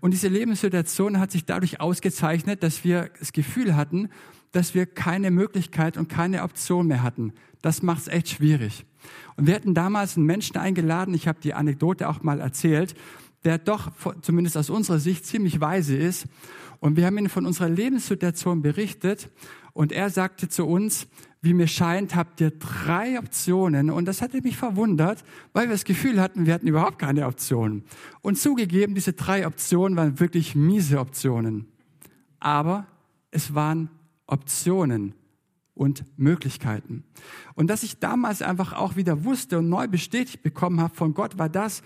Und 0.00 0.12
diese 0.12 0.28
Lebenssituation 0.28 1.18
hat 1.18 1.32
sich 1.32 1.44
dadurch 1.44 1.80
ausgezeichnet, 1.80 2.62
dass 2.62 2.84
wir 2.84 3.10
das 3.18 3.32
Gefühl 3.32 3.74
hatten, 3.74 4.10
dass 4.52 4.76
wir 4.76 4.86
keine 4.86 5.32
Möglichkeit 5.32 5.96
und 5.96 6.08
keine 6.08 6.44
Option 6.44 6.86
mehr 6.86 7.02
hatten. 7.02 7.32
Das 7.62 7.82
macht 7.82 8.02
es 8.02 8.06
echt 8.06 8.28
schwierig. 8.28 8.86
Und 9.34 9.48
wir 9.48 9.56
hatten 9.56 9.74
damals 9.74 10.16
einen 10.16 10.26
Menschen 10.26 10.56
eingeladen, 10.56 11.14
ich 11.14 11.26
habe 11.26 11.40
die 11.42 11.54
Anekdote 11.54 12.08
auch 12.08 12.22
mal 12.22 12.38
erzählt, 12.38 12.94
der 13.42 13.58
doch 13.58 13.90
zumindest 14.20 14.56
aus 14.56 14.70
unserer 14.70 15.00
Sicht 15.00 15.26
ziemlich 15.26 15.60
weise 15.60 15.96
ist. 15.96 16.26
Und 16.78 16.96
wir 16.96 17.06
haben 17.06 17.18
ihn 17.18 17.28
von 17.28 17.44
unserer 17.44 17.68
Lebenssituation 17.68 18.62
berichtet 18.62 19.30
und 19.72 19.92
er 19.92 20.10
sagte 20.10 20.48
zu 20.48 20.66
uns, 20.66 21.06
wie 21.40 21.54
mir 21.54 21.66
scheint, 21.66 22.14
habt 22.14 22.40
ihr 22.40 22.50
drei 22.50 23.18
Optionen. 23.18 23.90
Und 23.90 24.06
das 24.06 24.22
hatte 24.22 24.40
mich 24.42 24.56
verwundert, 24.56 25.24
weil 25.52 25.66
wir 25.66 25.72
das 25.72 25.84
Gefühl 25.84 26.20
hatten, 26.20 26.46
wir 26.46 26.54
hatten 26.54 26.68
überhaupt 26.68 27.00
keine 27.00 27.26
Optionen. 27.26 27.84
Und 28.20 28.38
zugegeben, 28.38 28.94
diese 28.94 29.12
drei 29.12 29.46
Optionen 29.46 29.96
waren 29.96 30.20
wirklich 30.20 30.54
miese 30.54 31.00
Optionen. 31.00 31.66
Aber 32.38 32.86
es 33.32 33.54
waren 33.54 33.90
Optionen 34.26 35.14
und 35.74 36.04
Möglichkeiten. 36.16 37.02
Und 37.54 37.68
dass 37.68 37.82
ich 37.82 37.98
damals 37.98 38.40
einfach 38.40 38.72
auch 38.72 38.94
wieder 38.94 39.24
wusste 39.24 39.58
und 39.58 39.68
neu 39.68 39.88
bestätigt 39.88 40.42
bekommen 40.42 40.80
habe 40.80 40.94
von 40.94 41.12
Gott, 41.12 41.38
war 41.38 41.48
das, 41.48 41.82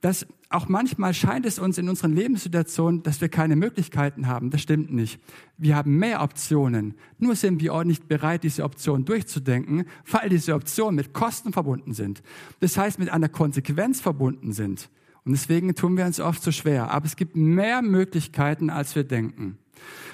dass 0.00 0.26
auch 0.50 0.68
manchmal 0.68 1.12
scheint 1.12 1.44
es 1.44 1.58
uns 1.58 1.76
in 1.76 1.88
unseren 1.88 2.14
Lebenssituationen, 2.14 3.02
dass 3.02 3.20
wir 3.20 3.28
keine 3.28 3.56
Möglichkeiten 3.56 4.26
haben. 4.28 4.50
Das 4.50 4.62
stimmt 4.62 4.92
nicht. 4.92 5.20
Wir 5.58 5.76
haben 5.76 5.98
mehr 5.98 6.22
Optionen. 6.22 6.94
Nur 7.18 7.36
sind 7.36 7.60
wir 7.60 7.74
auch 7.74 7.84
nicht 7.84 8.08
bereit, 8.08 8.44
diese 8.44 8.64
Optionen 8.64 9.04
durchzudenken, 9.04 9.84
weil 10.10 10.30
diese 10.30 10.54
Optionen 10.54 10.94
mit 10.94 11.12
Kosten 11.12 11.52
verbunden 11.52 11.92
sind. 11.92 12.22
Das 12.60 12.78
heißt, 12.78 12.98
mit 12.98 13.10
einer 13.10 13.28
Konsequenz 13.28 14.00
verbunden 14.00 14.52
sind. 14.52 14.88
Und 15.24 15.32
deswegen 15.32 15.74
tun 15.74 15.98
wir 15.98 16.06
uns 16.06 16.20
oft 16.20 16.42
so 16.42 16.52
schwer. 16.52 16.90
Aber 16.90 17.04
es 17.04 17.16
gibt 17.16 17.36
mehr 17.36 17.82
Möglichkeiten, 17.82 18.70
als 18.70 18.94
wir 18.94 19.04
denken. 19.04 19.58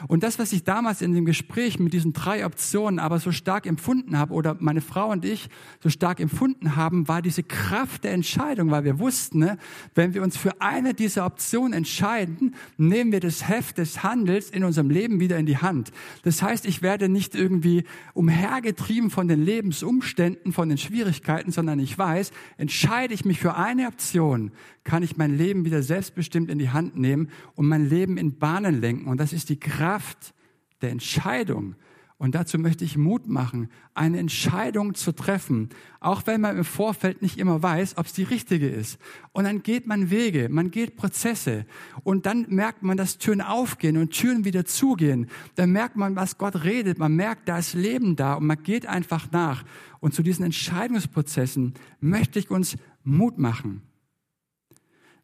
Und 0.09 0.23
das, 0.23 0.39
was 0.39 0.53
ich 0.53 0.65
damals 0.65 1.03
in 1.03 1.15
dem 1.15 1.25
Gespräch 1.25 1.79
mit 1.79 1.93
diesen 1.93 2.13
drei 2.13 2.45
Optionen 2.45 2.99
aber 2.99 3.19
so 3.19 3.33
stark 3.33 3.67
empfunden 3.67 4.19
habe 4.19 4.35
oder 4.35 4.57
meine 4.61 4.81
Frau 4.81 5.11
und 5.11 5.25
ich 5.25 5.49
so 5.81 5.89
stark 5.89 6.21
empfunden 6.21 6.77
haben, 6.77 7.09
war 7.09 7.23
diese 7.23 7.43
Kraft 7.43 8.05
der 8.05 8.13
Entscheidung, 8.13 8.71
weil 8.71 8.85
wir 8.85 8.99
wussten, 8.99 9.39
ne, 9.39 9.59
wenn 9.95 10.15
wir 10.15 10.23
uns 10.23 10.37
für 10.37 10.61
eine 10.61 10.95
dieser 10.95 11.27
Optionen 11.27 11.73
entscheiden, 11.73 12.55
nehmen 12.77 13.13
wir 13.13 13.21
das 13.21 13.49
Heft 13.49 13.79
des 13.79 14.03
Handels 14.03 14.51
in 14.51 14.65
unserem 14.65 14.91
Leben 14.91 15.21
wieder 15.21 15.39
in 15.39 15.47
die 15.47 15.59
Hand. 15.59 15.93
Das 16.23 16.43
heißt, 16.43 16.67
ich 16.67 16.83
werde 16.83 17.09
nicht 17.09 17.35
irgendwie 17.35 17.85
umhergetrieben 18.13 19.11
von 19.11 19.29
den 19.29 19.45
Lebensumständen, 19.45 20.53
von 20.53 20.69
den 20.69 20.79
Schwierigkeiten, 20.79 21.53
sondern 21.53 21.79
ich 21.79 21.97
weiß, 21.97 22.31
entscheide 22.57 23.15
ich 23.15 23.25
mich 23.25 23.41
für 23.41 23.55
eine 23.57 23.87
Option, 23.87 24.53
kann 24.85 25.03
ich 25.03 25.17
mein 25.17 25.37
Leben 25.37 25.65
wieder 25.65 25.83
selbstbestimmt 25.83 26.51
in 26.51 26.59
die 26.59 26.71
Hand 26.71 26.97
nehmen 26.97 27.31
und 27.55 27.67
mein 27.67 27.89
Leben 27.89 28.17
in 28.19 28.39
Bahnen 28.39 28.81
lenken. 28.81 29.09
Und 29.09 29.19
das 29.19 29.33
ist 29.33 29.49
die 29.49 29.59
Kraft 29.59 30.35
der 30.83 30.91
Entscheidung. 30.91 31.75
Und 32.17 32.37
dazu 32.37 32.59
möchte 32.59 32.85
ich 32.85 32.97
Mut 32.97 33.27
machen, 33.29 33.69
eine 33.93 34.19
Entscheidung 34.19 34.95
zu 34.95 35.13
treffen, 35.13 35.71
auch 35.99 36.27
wenn 36.27 36.41
man 36.41 36.57
im 36.57 36.65
Vorfeld 36.65 37.23
nicht 37.23 37.39
immer 37.39 37.63
weiß, 37.63 37.99
ob 37.99 38.07
es 38.07 38.13
die 38.13 38.23
richtige 38.23 38.69
ist. 38.69 38.99
Und 39.33 39.45
dann 39.45 39.65
geht 39.65 39.87
man 39.87 40.11
Wege, 40.11 40.49
man 40.49 40.71
geht 40.71 40.97
Prozesse 40.97 41.67
und 42.05 42.25
dann 42.25 42.47
merkt 42.49 42.83
man, 42.83 42.97
dass 42.97 43.19
Türen 43.19 43.41
aufgehen 43.41 43.97
und 43.97 44.11
Türen 44.11 44.45
wieder 44.45 44.65
zugehen. 44.65 45.29
Dann 45.57 45.73
merkt 45.73 45.97
man, 45.97 46.15
was 46.15 46.39
Gott 46.39 46.63
redet, 46.63 46.99
man 46.99 47.17
merkt, 47.17 47.49
da 47.49 47.59
ist 47.59 47.75
Leben 47.75 48.15
da 48.15 48.35
und 48.35 48.47
man 48.47 48.63
geht 48.63 48.87
einfach 48.87 49.31
nach. 49.33 49.65
Und 49.99 50.15
zu 50.15 50.23
diesen 50.23 50.45
Entscheidungsprozessen 50.45 51.75
möchte 52.01 52.39
ich 52.39 52.49
uns 52.51 52.77
Mut 53.03 53.39
machen. 53.39 53.83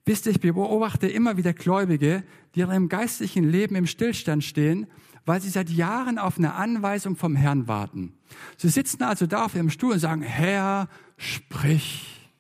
Wisst 0.05 0.27
ihr, 0.27 0.33
ich 0.33 0.41
beobachte 0.41 1.07
immer 1.09 1.37
wieder 1.37 1.53
Gläubige, 1.53 2.25
die 2.55 2.61
in 2.61 2.71
ihrem 2.71 2.89
geistlichen 2.89 3.49
Leben 3.49 3.77
im 3.77 3.87
Stillstand 3.87 4.43
stehen, 4.43 4.87
weil 5.27 5.41
sie 5.41 5.51
seit 5.51 5.71
Jahren 5.71 6.19
auf 6.19 6.39
eine 6.39 6.55
Anweisung 6.55 7.17
vom 7.17 7.37
Herrn 7.37 7.69
warten. 7.69 8.15
Sie 8.57 8.69
sitzen 8.69 9.03
also 9.03 9.27
da 9.27 9.45
auf 9.45 9.55
ihrem 9.55 9.71
Stuhl 9.71 9.93
und 9.93 9.99
sagen, 9.99 10.23
Herr, 10.23 10.89
sprich. 11.17 12.31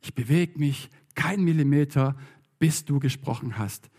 Ich 0.00 0.14
bewege 0.14 0.58
mich 0.58 0.90
kein 1.14 1.42
Millimeter, 1.44 2.16
bis 2.58 2.84
du 2.84 2.98
gesprochen 2.98 3.58
hast. 3.58 3.90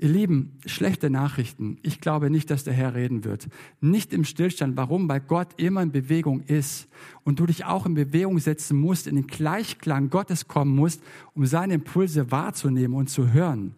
Ihr 0.00 0.10
Lieben, 0.10 0.60
schlechte 0.64 1.10
Nachrichten. 1.10 1.78
Ich 1.82 2.00
glaube 2.00 2.30
nicht, 2.30 2.50
dass 2.50 2.62
der 2.62 2.72
Herr 2.72 2.94
reden 2.94 3.24
wird. 3.24 3.48
Nicht 3.80 4.12
im 4.12 4.24
Stillstand. 4.24 4.76
Warum? 4.76 5.08
Weil 5.08 5.20
Gott 5.20 5.48
immer 5.56 5.82
in 5.82 5.90
Bewegung 5.90 6.42
ist 6.42 6.86
und 7.24 7.40
du 7.40 7.46
dich 7.46 7.64
auch 7.64 7.84
in 7.84 7.94
Bewegung 7.94 8.38
setzen 8.38 8.78
musst, 8.78 9.08
in 9.08 9.16
den 9.16 9.26
Gleichklang 9.26 10.08
Gottes 10.08 10.46
kommen 10.46 10.76
musst, 10.76 11.02
um 11.34 11.46
seine 11.46 11.74
Impulse 11.74 12.30
wahrzunehmen 12.30 12.96
und 12.96 13.10
zu 13.10 13.32
hören. 13.32 13.74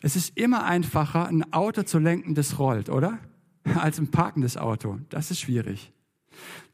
Es 0.00 0.16
ist 0.16 0.34
immer 0.38 0.64
einfacher, 0.64 1.26
ein 1.26 1.52
Auto 1.52 1.82
zu 1.82 1.98
lenken, 1.98 2.34
das 2.34 2.58
rollt, 2.58 2.88
oder? 2.88 3.18
Als 3.64 3.98
ein 3.98 4.10
parkendes 4.10 4.56
Auto. 4.56 4.98
Das 5.10 5.30
ist 5.30 5.40
schwierig. 5.40 5.92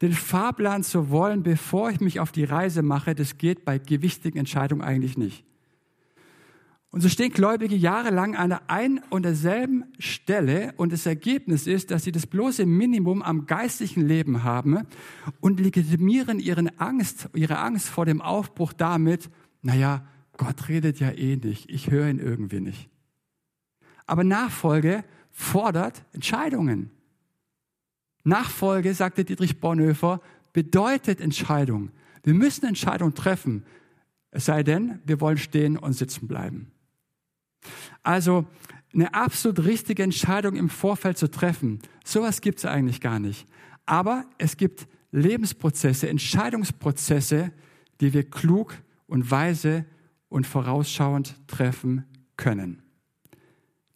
Den 0.01 0.13
Fahrplan 0.13 0.83
zu 0.83 1.09
wollen, 1.09 1.43
bevor 1.43 1.89
ich 1.89 1.99
mich 1.99 2.21
auf 2.21 2.31
die 2.31 2.45
Reise 2.45 2.83
mache, 2.83 3.15
das 3.15 3.37
geht 3.37 3.65
bei 3.65 3.79
gewichtigen 3.79 4.39
Entscheidungen 4.39 4.81
eigentlich 4.81 5.17
nicht. 5.17 5.43
Und 6.95 7.01
so 7.01 7.09
stehen 7.09 7.33
Gläubige 7.33 7.75
jahrelang 7.75 8.37
an 8.37 8.51
der 8.51 8.69
ein 8.69 9.01
und 9.09 9.23
derselben 9.23 9.83
Stelle 9.99 10.73
und 10.77 10.93
das 10.93 11.05
Ergebnis 11.05 11.67
ist, 11.67 11.91
dass 11.91 12.05
sie 12.05 12.13
das 12.13 12.25
bloße 12.25 12.65
Minimum 12.65 13.21
am 13.21 13.47
geistlichen 13.47 14.07
Leben 14.07 14.45
haben 14.45 14.87
und 15.41 15.59
legitimieren 15.59 16.39
ihren 16.39 16.79
Angst, 16.79 17.27
ihre 17.33 17.59
Angst 17.59 17.89
vor 17.89 18.05
dem 18.05 18.21
Aufbruch 18.21 18.71
damit, 18.71 19.29
naja, 19.61 20.07
Gott 20.37 20.69
redet 20.69 21.01
ja 21.01 21.11
eh 21.11 21.35
nicht, 21.35 21.69
ich 21.69 21.91
höre 21.91 22.07
ihn 22.07 22.19
irgendwie 22.19 22.61
nicht. 22.61 22.89
Aber 24.05 24.23
Nachfolge 24.23 25.03
fordert 25.31 26.05
Entscheidungen. 26.13 26.91
Nachfolge, 28.23 28.93
sagte 28.93 29.25
Dietrich 29.25 29.59
Bonhoeffer, 29.59 30.21
bedeutet 30.53 31.19
Entscheidung. 31.19 31.91
Wir 32.23 32.35
müssen 32.35 32.65
Entscheidungen 32.65 33.15
treffen, 33.15 33.65
es 34.31 34.45
sei 34.45 34.63
denn, 34.63 34.99
wir 35.03 35.19
wollen 35.19 35.37
stehen 35.37 35.77
und 35.77 35.91
sitzen 35.91 36.29
bleiben. 36.29 36.71
Also 38.03 38.45
eine 38.93 39.13
absolut 39.13 39.65
richtige 39.65 40.03
Entscheidung 40.03 40.55
im 40.55 40.69
Vorfeld 40.69 41.17
zu 41.17 41.29
treffen, 41.29 41.79
sowas 42.03 42.41
gibt 42.41 42.59
es 42.59 42.65
eigentlich 42.65 43.01
gar 43.01 43.19
nicht. 43.19 43.45
Aber 43.85 44.25
es 44.37 44.57
gibt 44.57 44.87
Lebensprozesse, 45.11 46.09
Entscheidungsprozesse, 46.09 47.51
die 48.01 48.13
wir 48.13 48.29
klug 48.29 48.75
und 49.07 49.29
weise 49.31 49.85
und 50.29 50.47
vorausschauend 50.47 51.35
treffen 51.47 52.05
können. 52.37 52.81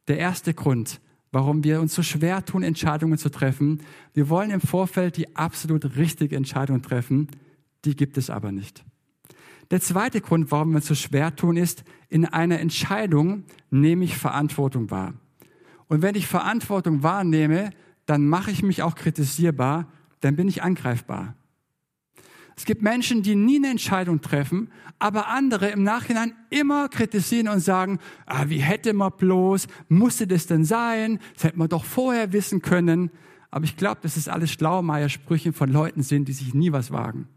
Der 0.07 0.17
erste 0.17 0.53
Grund, 0.53 1.01
warum 1.31 1.63
wir 1.63 1.81
uns 1.81 1.93
so 1.93 2.03
schwer 2.03 2.43
tun, 2.45 2.63
Entscheidungen 2.63 3.17
zu 3.17 3.29
treffen, 3.29 3.81
wir 4.13 4.29
wollen 4.29 4.51
im 4.51 4.61
Vorfeld 4.61 5.17
die 5.17 5.35
absolut 5.35 5.97
richtige 5.97 6.35
Entscheidung 6.35 6.81
treffen, 6.81 7.27
die 7.85 7.95
gibt 7.95 8.17
es 8.17 8.29
aber 8.29 8.51
nicht. 8.51 8.83
Der 9.71 9.81
zweite 9.81 10.19
Grund, 10.21 10.51
warum 10.51 10.71
wir 10.71 10.77
uns 10.77 10.87
so 10.87 10.95
schwer 10.95 11.35
tun, 11.35 11.55
ist, 11.55 11.83
in 12.09 12.25
einer 12.25 12.59
Entscheidung 12.59 13.43
nehme 13.69 14.03
ich 14.03 14.17
Verantwortung 14.17 14.89
wahr. 14.89 15.13
Und 15.87 16.01
wenn 16.01 16.15
ich 16.15 16.27
Verantwortung 16.27 17.03
wahrnehme, 17.03 17.71
dann 18.05 18.27
mache 18.27 18.49
ich 18.51 18.63
mich 18.63 18.81
auch 18.81 18.95
kritisierbar, 18.95 19.91
dann 20.21 20.35
bin 20.35 20.47
ich 20.47 20.63
angreifbar. 20.63 21.35
Es 22.55 22.65
gibt 22.65 22.81
Menschen, 22.81 23.23
die 23.23 23.35
nie 23.35 23.57
eine 23.57 23.69
Entscheidung 23.69 24.21
treffen, 24.21 24.69
aber 24.97 25.27
andere 25.27 25.69
im 25.69 25.83
Nachhinein 25.83 26.33
immer 26.49 26.89
kritisieren 26.89 27.47
und 27.47 27.61
sagen, 27.61 27.99
ah, 28.25 28.45
wie 28.47 28.59
hätte 28.59 28.93
man 28.93 29.13
bloß, 29.15 29.67
musste 29.87 30.27
das 30.27 30.47
denn 30.47 30.65
sein, 30.65 31.19
das 31.35 31.45
hätte 31.45 31.57
man 31.57 31.69
doch 31.69 31.85
vorher 31.85 32.33
wissen 32.33 32.61
können. 32.61 33.11
Aber 33.49 33.63
ich 33.63 33.77
glaube, 33.77 34.01
dass 34.01 34.17
es 34.17 34.27
alles 34.27 34.51
Schlaumeier-Sprüche 34.51 35.53
von 35.53 35.71
Leuten 35.71 36.03
sind, 36.03 36.27
die 36.27 36.33
sich 36.33 36.53
nie 36.53 36.71
was 36.71 36.91
wagen. 36.91 37.29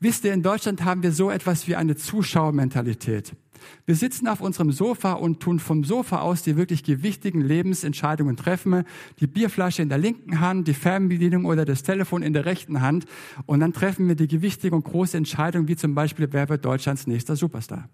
Wisst 0.00 0.24
ihr, 0.24 0.32
in 0.32 0.42
Deutschland 0.42 0.82
haben 0.82 1.02
wir 1.02 1.12
so 1.12 1.30
etwas 1.30 1.68
wie 1.68 1.76
eine 1.76 1.94
Zuschauermentalität. 1.94 3.36
Wir 3.84 3.94
sitzen 3.94 4.28
auf 4.28 4.40
unserem 4.40 4.72
Sofa 4.72 5.12
und 5.12 5.40
tun 5.40 5.60
vom 5.60 5.84
Sofa 5.84 6.20
aus 6.20 6.42
die 6.42 6.56
wirklich 6.56 6.82
gewichtigen 6.82 7.42
Lebensentscheidungen 7.42 8.36
treffen. 8.36 8.84
Die 9.20 9.26
Bierflasche 9.26 9.82
in 9.82 9.90
der 9.90 9.98
linken 9.98 10.40
Hand, 10.40 10.66
die 10.68 10.74
Fernbedienung 10.74 11.44
oder 11.44 11.66
das 11.66 11.82
Telefon 11.82 12.22
in 12.22 12.32
der 12.32 12.46
rechten 12.46 12.80
Hand. 12.80 13.04
Und 13.44 13.60
dann 13.60 13.74
treffen 13.74 14.08
wir 14.08 14.14
die 14.14 14.28
gewichtige 14.28 14.74
und 14.74 14.84
große 14.84 15.18
Entscheidung, 15.18 15.68
wie 15.68 15.76
zum 15.76 15.94
Beispiel, 15.94 16.28
wer 16.30 16.48
wird 16.48 16.64
Deutschlands 16.64 17.06
nächster 17.06 17.36
Superstar. 17.36 17.90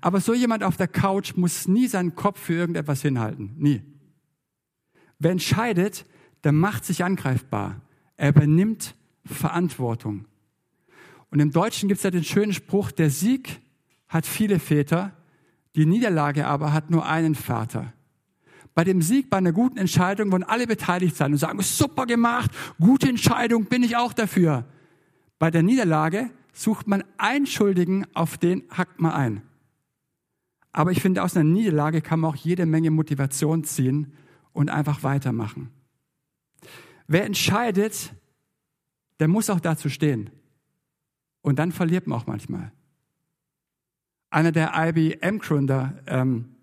Aber 0.00 0.20
so 0.20 0.32
jemand 0.32 0.62
auf 0.62 0.76
der 0.76 0.88
Couch 0.88 1.34
muss 1.36 1.66
nie 1.66 1.88
seinen 1.88 2.14
Kopf 2.14 2.40
für 2.40 2.54
irgendetwas 2.54 3.02
hinhalten. 3.02 3.54
Nie. 3.56 3.82
Wer 5.18 5.32
entscheidet, 5.32 6.04
der 6.44 6.52
macht 6.52 6.84
sich 6.84 7.02
angreifbar. 7.02 7.80
Er 8.16 8.28
übernimmt 8.28 8.94
Verantwortung. 9.24 10.26
Und 11.30 11.40
im 11.40 11.50
Deutschen 11.50 11.88
gibt 11.88 11.98
es 11.98 12.04
ja 12.04 12.10
den 12.10 12.24
schönen 12.24 12.52
Spruch, 12.52 12.92
der 12.92 13.10
Sieg 13.10 13.60
hat 14.08 14.26
viele 14.26 14.58
Väter, 14.58 15.12
die 15.74 15.86
Niederlage 15.86 16.46
aber 16.46 16.72
hat 16.72 16.90
nur 16.90 17.06
einen 17.06 17.34
Vater. 17.34 17.92
Bei 18.74 18.84
dem 18.84 19.02
Sieg, 19.02 19.30
bei 19.30 19.38
einer 19.38 19.52
guten 19.52 19.78
Entscheidung 19.78 20.32
wollen 20.32 20.42
alle 20.42 20.66
beteiligt 20.66 21.16
sein 21.16 21.32
und 21.32 21.38
sagen, 21.38 21.60
super 21.62 22.06
gemacht, 22.06 22.50
gute 22.78 23.08
Entscheidung, 23.08 23.66
bin 23.66 23.82
ich 23.82 23.96
auch 23.96 24.12
dafür. 24.12 24.64
Bei 25.38 25.50
der 25.50 25.62
Niederlage 25.62 26.30
sucht 26.52 26.86
man 26.86 27.04
einen 27.18 27.46
Schuldigen, 27.46 28.06
auf 28.14 28.38
den 28.38 28.64
hackt 28.70 29.00
man 29.00 29.12
ein. 29.12 29.42
Aber 30.72 30.90
ich 30.90 31.00
finde, 31.00 31.22
aus 31.22 31.36
einer 31.36 31.44
Niederlage 31.44 32.00
kann 32.00 32.20
man 32.20 32.30
auch 32.32 32.36
jede 32.36 32.66
Menge 32.66 32.90
Motivation 32.90 33.62
ziehen 33.62 34.12
und 34.52 34.70
einfach 34.70 35.04
weitermachen. 35.04 35.70
Wer 37.06 37.26
entscheidet, 37.26 38.12
der 39.20 39.28
muss 39.28 39.50
auch 39.50 39.60
dazu 39.60 39.88
stehen. 39.88 40.30
Und 41.42 41.58
dann 41.58 41.72
verliert 41.72 42.06
man 42.06 42.18
auch 42.18 42.26
manchmal. 42.26 42.72
Einer 44.30 44.50
der 44.50 44.72
IBM-Gründer, 44.74 46.02
ähm, 46.06 46.56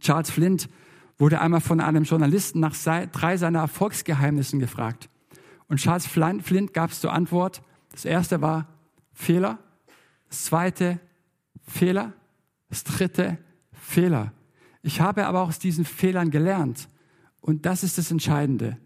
Charles 0.00 0.30
Flint, 0.30 0.68
wurde 1.18 1.40
einmal 1.40 1.60
von 1.60 1.80
einem 1.80 2.04
Journalisten 2.04 2.60
nach 2.60 2.76
drei 2.76 3.36
seiner 3.36 3.60
Erfolgsgeheimnissen 3.60 4.60
gefragt. 4.60 5.08
Und 5.66 5.78
Charles 5.78 6.06
Flint 6.06 6.72
gab 6.72 6.90
es 6.90 7.00
zur 7.00 7.12
Antwort, 7.12 7.62
das 7.90 8.04
erste 8.04 8.40
war 8.40 8.68
Fehler, 9.12 9.58
das 10.28 10.44
zweite 10.44 11.00
Fehler, 11.66 12.12
das 12.68 12.84
dritte 12.84 13.38
Fehler. 13.72 14.32
Ich 14.82 15.00
habe 15.00 15.26
aber 15.26 15.40
auch 15.40 15.48
aus 15.48 15.58
diesen 15.58 15.84
Fehlern 15.84 16.30
gelernt. 16.30 16.88
Und 17.40 17.66
das 17.66 17.82
ist 17.82 17.98
das 17.98 18.10
Entscheidende. 18.10 18.78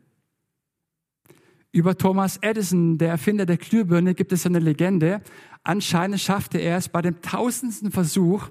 Über 1.74 1.96
Thomas 1.96 2.36
Edison, 2.42 2.98
der 2.98 3.08
Erfinder 3.08 3.46
der 3.46 3.56
Glühbirne, 3.56 4.14
gibt 4.14 4.30
es 4.32 4.44
eine 4.44 4.58
Legende. 4.58 5.22
Anscheinend 5.64 6.20
schaffte 6.20 6.58
er 6.58 6.76
es 6.76 6.90
bei 6.90 7.00
dem 7.00 7.22
tausendsten 7.22 7.90
Versuch, 7.90 8.48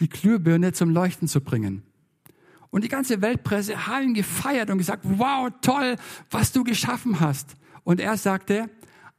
die 0.00 0.08
Glühbirne 0.08 0.72
zum 0.72 0.90
Leuchten 0.90 1.28
zu 1.28 1.40
bringen. 1.40 1.84
Und 2.70 2.82
die 2.82 2.88
ganze 2.88 3.22
Weltpresse 3.22 3.86
hat 3.86 4.02
ihn 4.02 4.14
gefeiert 4.14 4.70
und 4.70 4.78
gesagt, 4.78 5.04
wow, 5.04 5.52
toll, 5.62 5.94
was 6.30 6.50
du 6.50 6.64
geschaffen 6.64 7.20
hast. 7.20 7.54
Und 7.84 8.00
er 8.00 8.16
sagte, 8.16 8.68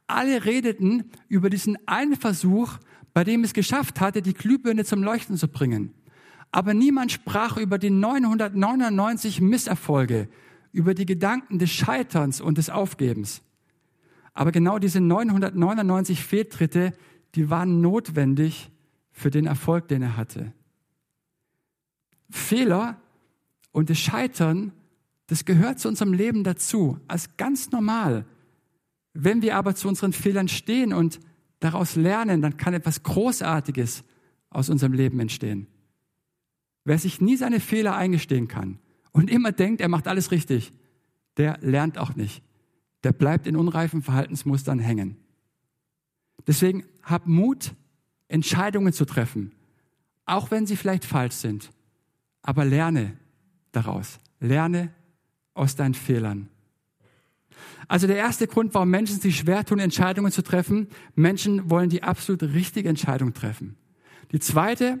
alle 0.06 0.44
redeten 0.44 1.10
über 1.28 1.48
diesen 1.48 1.78
einen 1.88 2.16
Versuch, 2.16 2.74
bei 3.14 3.24
dem 3.24 3.42
es 3.42 3.54
geschafft 3.54 4.02
hatte, 4.02 4.20
die 4.20 4.34
Glühbirne 4.34 4.84
zum 4.84 5.02
Leuchten 5.02 5.38
zu 5.38 5.48
bringen. 5.48 5.94
Aber 6.52 6.74
niemand 6.74 7.10
sprach 7.10 7.56
über 7.56 7.78
die 7.78 7.88
999 7.88 9.40
Misserfolge, 9.40 10.28
über 10.72 10.92
die 10.92 11.06
Gedanken 11.06 11.58
des 11.58 11.70
Scheiterns 11.70 12.42
und 12.42 12.58
des 12.58 12.68
Aufgebens. 12.68 13.42
Aber 14.36 14.52
genau 14.52 14.78
diese 14.78 15.00
999 15.00 16.22
Fehltritte, 16.22 16.92
die 17.34 17.48
waren 17.48 17.80
notwendig 17.80 18.70
für 19.10 19.30
den 19.30 19.46
Erfolg, 19.46 19.88
den 19.88 20.02
er 20.02 20.18
hatte. 20.18 20.52
Fehler 22.28 23.00
und 23.72 23.88
das 23.88 23.98
Scheitern, 23.98 24.72
das 25.26 25.46
gehört 25.46 25.80
zu 25.80 25.88
unserem 25.88 26.12
Leben 26.12 26.44
dazu, 26.44 27.00
als 27.08 27.38
ganz 27.38 27.70
normal. 27.70 28.26
Wenn 29.14 29.40
wir 29.40 29.56
aber 29.56 29.74
zu 29.74 29.88
unseren 29.88 30.12
Fehlern 30.12 30.48
stehen 30.48 30.92
und 30.92 31.18
daraus 31.58 31.96
lernen, 31.96 32.42
dann 32.42 32.58
kann 32.58 32.74
etwas 32.74 33.02
Großartiges 33.02 34.04
aus 34.50 34.68
unserem 34.68 34.92
Leben 34.92 35.18
entstehen. 35.18 35.66
Wer 36.84 36.98
sich 36.98 37.22
nie 37.22 37.38
seine 37.38 37.58
Fehler 37.58 37.96
eingestehen 37.96 38.48
kann 38.48 38.80
und 39.12 39.30
immer 39.30 39.52
denkt, 39.52 39.80
er 39.80 39.88
macht 39.88 40.06
alles 40.06 40.30
richtig, 40.30 40.72
der 41.38 41.56
lernt 41.62 41.96
auch 41.96 42.16
nicht 42.16 42.42
der 43.06 43.12
bleibt 43.12 43.46
in 43.46 43.54
unreifen 43.54 44.02
Verhaltensmustern 44.02 44.80
hängen. 44.80 45.16
Deswegen 46.48 46.84
hab 47.04 47.28
Mut, 47.28 47.72
Entscheidungen 48.26 48.92
zu 48.92 49.04
treffen, 49.04 49.52
auch 50.24 50.50
wenn 50.50 50.66
sie 50.66 50.74
vielleicht 50.74 51.04
falsch 51.04 51.36
sind. 51.36 51.70
Aber 52.42 52.64
lerne 52.64 53.16
daraus. 53.70 54.18
Lerne 54.40 54.92
aus 55.54 55.76
deinen 55.76 55.94
Fehlern. 55.94 56.48
Also 57.86 58.08
der 58.08 58.16
erste 58.16 58.48
Grund, 58.48 58.74
warum 58.74 58.90
Menschen 58.90 59.20
sich 59.20 59.36
schwer 59.36 59.64
tun, 59.64 59.78
Entscheidungen 59.78 60.32
zu 60.32 60.42
treffen, 60.42 60.88
Menschen 61.14 61.70
wollen 61.70 61.88
die 61.88 62.02
absolut 62.02 62.42
richtige 62.42 62.88
Entscheidung 62.88 63.34
treffen. 63.34 63.76
Die 64.32 64.40
zweite, 64.40 64.98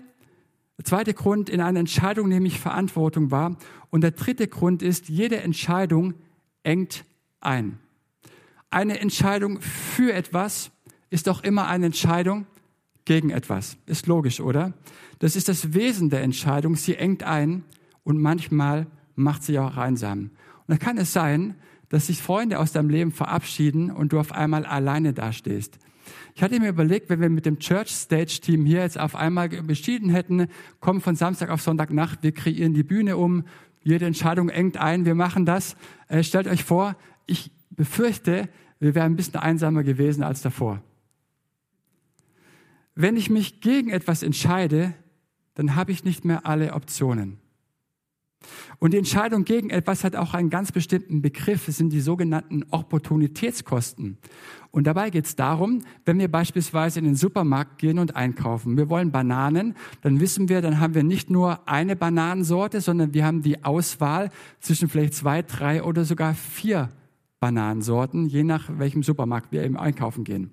der 0.78 0.84
zweite 0.84 1.12
Grund 1.12 1.50
in 1.50 1.60
einer 1.60 1.80
Entscheidung 1.80 2.28
nämlich 2.28 2.60
Verantwortung 2.60 3.32
war. 3.32 3.56
Und 3.90 4.02
der 4.02 4.12
dritte 4.12 4.46
Grund 4.46 4.80
ist, 4.80 5.08
jede 5.08 5.38
Entscheidung 5.40 6.14
engt 6.62 7.04
ein. 7.40 7.80
Eine 8.76 9.00
Entscheidung 9.00 9.62
für 9.62 10.12
etwas 10.12 10.70
ist 11.08 11.28
doch 11.28 11.42
immer 11.42 11.66
eine 11.66 11.86
Entscheidung 11.86 12.44
gegen 13.06 13.30
etwas. 13.30 13.78
Ist 13.86 14.06
logisch, 14.06 14.38
oder? 14.38 14.74
Das 15.18 15.34
ist 15.34 15.48
das 15.48 15.72
Wesen 15.72 16.10
der 16.10 16.20
Entscheidung. 16.20 16.76
Sie 16.76 16.94
engt 16.94 17.22
ein 17.22 17.64
und 18.04 18.20
manchmal 18.20 18.86
macht 19.14 19.44
sie 19.44 19.58
auch 19.58 19.78
einsam. 19.78 20.18
Und 20.24 20.30
dann 20.66 20.78
kann 20.78 20.98
es 20.98 21.14
sein, 21.14 21.54
dass 21.88 22.08
sich 22.08 22.20
Freunde 22.20 22.58
aus 22.58 22.72
deinem 22.72 22.90
Leben 22.90 23.12
verabschieden 23.12 23.90
und 23.90 24.12
du 24.12 24.20
auf 24.20 24.32
einmal 24.32 24.66
alleine 24.66 25.14
dastehst. 25.14 25.78
Ich 26.34 26.42
hatte 26.42 26.60
mir 26.60 26.68
überlegt, 26.68 27.08
wenn 27.08 27.22
wir 27.22 27.30
mit 27.30 27.46
dem 27.46 27.58
Church 27.58 27.88
Stage 27.88 28.40
Team 28.42 28.66
hier 28.66 28.80
jetzt 28.80 29.00
auf 29.00 29.16
einmal 29.16 29.48
beschieden 29.48 30.10
hätten, 30.10 30.48
kommen 30.80 31.00
von 31.00 31.16
Samstag 31.16 31.48
auf 31.48 31.62
Sonntagnacht, 31.62 32.22
wir 32.22 32.32
kreieren 32.32 32.74
die 32.74 32.82
Bühne 32.82 33.16
um, 33.16 33.44
jede 33.82 34.04
Entscheidung 34.04 34.50
engt 34.50 34.76
ein, 34.76 35.06
wir 35.06 35.14
machen 35.14 35.46
das. 35.46 35.76
Äh, 36.08 36.22
stellt 36.22 36.46
euch 36.46 36.62
vor, 36.62 36.94
ich 37.24 37.50
befürchte, 37.70 38.48
wir 38.78 38.94
wären 38.94 39.12
ein 39.12 39.16
bisschen 39.16 39.36
einsamer 39.36 39.82
gewesen 39.82 40.22
als 40.22 40.42
davor. 40.42 40.82
Wenn 42.94 43.16
ich 43.16 43.30
mich 43.30 43.60
gegen 43.60 43.90
etwas 43.90 44.22
entscheide, 44.22 44.94
dann 45.54 45.76
habe 45.76 45.92
ich 45.92 46.04
nicht 46.04 46.24
mehr 46.24 46.46
alle 46.46 46.72
Optionen. 46.72 47.38
Und 48.78 48.92
die 48.92 48.98
Entscheidung 48.98 49.44
gegen 49.44 49.70
etwas 49.70 50.04
hat 50.04 50.16
auch 50.16 50.34
einen 50.34 50.50
ganz 50.50 50.70
bestimmten 50.70 51.22
Begriff. 51.22 51.68
Es 51.68 51.78
sind 51.78 51.92
die 51.92 52.00
sogenannten 52.00 52.64
Opportunitätskosten. 52.70 54.18
Und 54.70 54.86
dabei 54.86 55.10
geht 55.10 55.24
es 55.24 55.36
darum, 55.36 55.82
wenn 56.04 56.18
wir 56.18 56.30
beispielsweise 56.30 56.98
in 56.98 57.06
den 57.06 57.16
Supermarkt 57.16 57.78
gehen 57.78 57.98
und 57.98 58.14
einkaufen. 58.14 58.76
Wir 58.76 58.90
wollen 58.90 59.10
Bananen, 59.10 59.74
dann 60.02 60.20
wissen 60.20 60.48
wir, 60.48 60.60
dann 60.60 60.80
haben 60.80 60.94
wir 60.94 61.02
nicht 61.02 61.30
nur 61.30 61.66
eine 61.66 61.96
Bananensorte, 61.96 62.80
sondern 62.80 63.14
wir 63.14 63.24
haben 63.24 63.42
die 63.42 63.64
Auswahl 63.64 64.30
zwischen 64.60 64.88
vielleicht 64.88 65.14
zwei, 65.14 65.42
drei 65.42 65.82
oder 65.82 66.04
sogar 66.04 66.34
vier 66.34 66.90
Bananensorten, 67.40 68.26
je 68.26 68.44
nach 68.44 68.68
welchem 68.78 69.02
Supermarkt 69.02 69.52
wir 69.52 69.62
eben 69.62 69.76
einkaufen 69.76 70.24
gehen. 70.24 70.50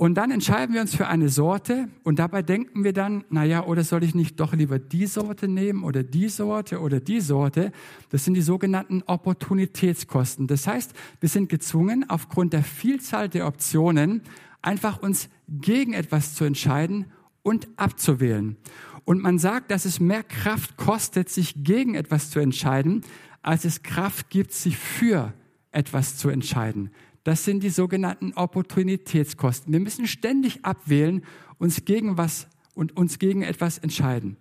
Und 0.00 0.14
dann 0.14 0.30
entscheiden 0.30 0.74
wir 0.74 0.80
uns 0.80 0.94
für 0.94 1.08
eine 1.08 1.28
Sorte 1.28 1.90
und 2.04 2.18
dabei 2.18 2.40
denken 2.40 2.84
wir 2.84 2.94
dann, 2.94 3.22
naja, 3.28 3.66
oder 3.66 3.84
soll 3.84 4.02
ich 4.02 4.14
nicht 4.14 4.40
doch 4.40 4.54
lieber 4.54 4.78
die 4.78 5.04
Sorte 5.04 5.46
nehmen 5.46 5.84
oder 5.84 6.02
die 6.02 6.30
Sorte 6.30 6.80
oder 6.80 7.00
die 7.00 7.20
Sorte? 7.20 7.70
Das 8.08 8.24
sind 8.24 8.32
die 8.32 8.40
sogenannten 8.40 9.02
Opportunitätskosten. 9.02 10.46
Das 10.46 10.66
heißt, 10.66 10.94
wir 11.20 11.28
sind 11.28 11.50
gezwungen, 11.50 12.08
aufgrund 12.08 12.54
der 12.54 12.62
Vielzahl 12.62 13.28
der 13.28 13.46
Optionen 13.46 14.22
einfach 14.62 15.02
uns 15.02 15.28
gegen 15.48 15.92
etwas 15.92 16.34
zu 16.34 16.44
entscheiden 16.44 17.12
und 17.42 17.68
abzuwählen. 17.76 18.56
Und 19.04 19.20
man 19.20 19.38
sagt, 19.38 19.70
dass 19.70 19.84
es 19.84 20.00
mehr 20.00 20.22
Kraft 20.22 20.78
kostet, 20.78 21.28
sich 21.28 21.62
gegen 21.62 21.94
etwas 21.94 22.30
zu 22.30 22.40
entscheiden, 22.40 23.02
als 23.42 23.66
es 23.66 23.82
Kraft 23.82 24.30
gibt, 24.30 24.52
sich 24.52 24.78
für 24.78 25.34
etwas 25.72 26.16
zu 26.16 26.28
entscheiden. 26.28 26.90
Das 27.24 27.44
sind 27.44 27.62
die 27.62 27.70
sogenannten 27.70 28.32
Opportunitätskosten. 28.32 29.72
Wir 29.72 29.80
müssen 29.80 30.06
ständig 30.06 30.64
abwählen, 30.64 31.22
uns 31.58 31.84
gegen 31.84 32.16
was 32.16 32.48
und 32.74 32.96
uns 32.96 33.18
gegen 33.18 33.42
etwas 33.42 33.78
entscheiden. 33.78 34.36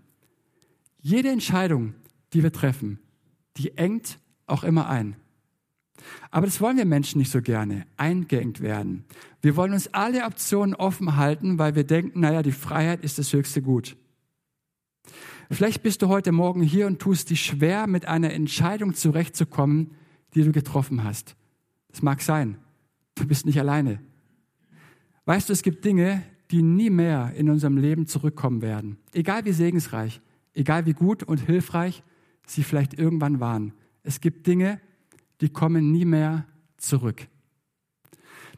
Jede 1.02 1.30
Entscheidung, 1.30 1.94
die 2.34 2.44
wir 2.44 2.52
treffen, 2.52 3.00
die 3.58 3.78
engt 3.78 4.20
auch 4.48 4.64
immer 4.64 4.90
ein. 4.90 5.16
Aber 6.32 6.46
das 6.46 6.62
wollen 6.62 6.78
wir 6.78 6.86
Menschen 6.86 7.20
nicht 7.20 7.32
so 7.32 7.42
gerne, 7.42 7.86
eingeengt 7.98 8.62
werden. 8.62 9.04
Wir 9.42 9.56
wollen 9.56 9.74
uns 9.74 9.94
alle 9.94 10.26
Optionen 10.26 10.76
offen 10.76 11.18
halten, 11.18 11.60
weil 11.60 11.76
wir 11.76 11.84
denken, 11.84 12.22
naja, 12.22 12.42
die 12.42 12.54
Freiheit 12.54 13.04
ist 13.04 13.20
das 13.20 13.34
höchste 13.34 13.62
Gut. 13.62 13.98
Vielleicht 15.52 15.82
bist 15.82 16.02
du 16.02 16.08
heute 16.08 16.32
Morgen 16.32 16.62
hier 16.62 16.88
und 16.88 17.00
tust 17.00 17.32
dich 17.32 17.42
schwer, 17.42 17.88
mit 17.88 18.06
einer 18.06 18.32
Entscheidung 18.32 18.94
zurechtzukommen, 18.94 19.92
die 20.34 20.44
du 20.44 20.52
getroffen 20.52 21.04
hast. 21.04 21.36
Das 21.90 22.02
mag 22.02 22.22
sein. 22.22 22.58
Du 23.16 23.26
bist 23.28 23.46
nicht 23.46 23.60
alleine. 23.60 24.00
Weißt 25.26 25.50
du, 25.50 25.54
es 25.54 25.64
gibt 25.64 25.86
Dinge, 25.86 26.24
die 26.52 26.62
nie 26.62 26.90
mehr 26.90 27.34
in 27.36 27.50
unserem 27.50 27.78
Leben 27.78 28.08
zurückkommen 28.08 28.62
werden. 28.62 28.98
Egal 29.14 29.46
wie 29.46 29.52
segensreich, 29.52 30.22
egal 30.54 30.86
wie 30.86 30.94
gut 30.94 31.24
und 31.24 31.38
hilfreich 31.38 32.04
sie 32.46 32.64
vielleicht 32.64 32.98
irgendwann 32.98 33.40
waren. 33.40 33.74
Es 34.04 34.22
gibt 34.22 34.48
Dinge, 34.48 34.80
die 35.42 35.50
kommen 35.50 35.92
nie 35.92 36.06
mehr 36.06 36.46
zurück. 36.78 37.28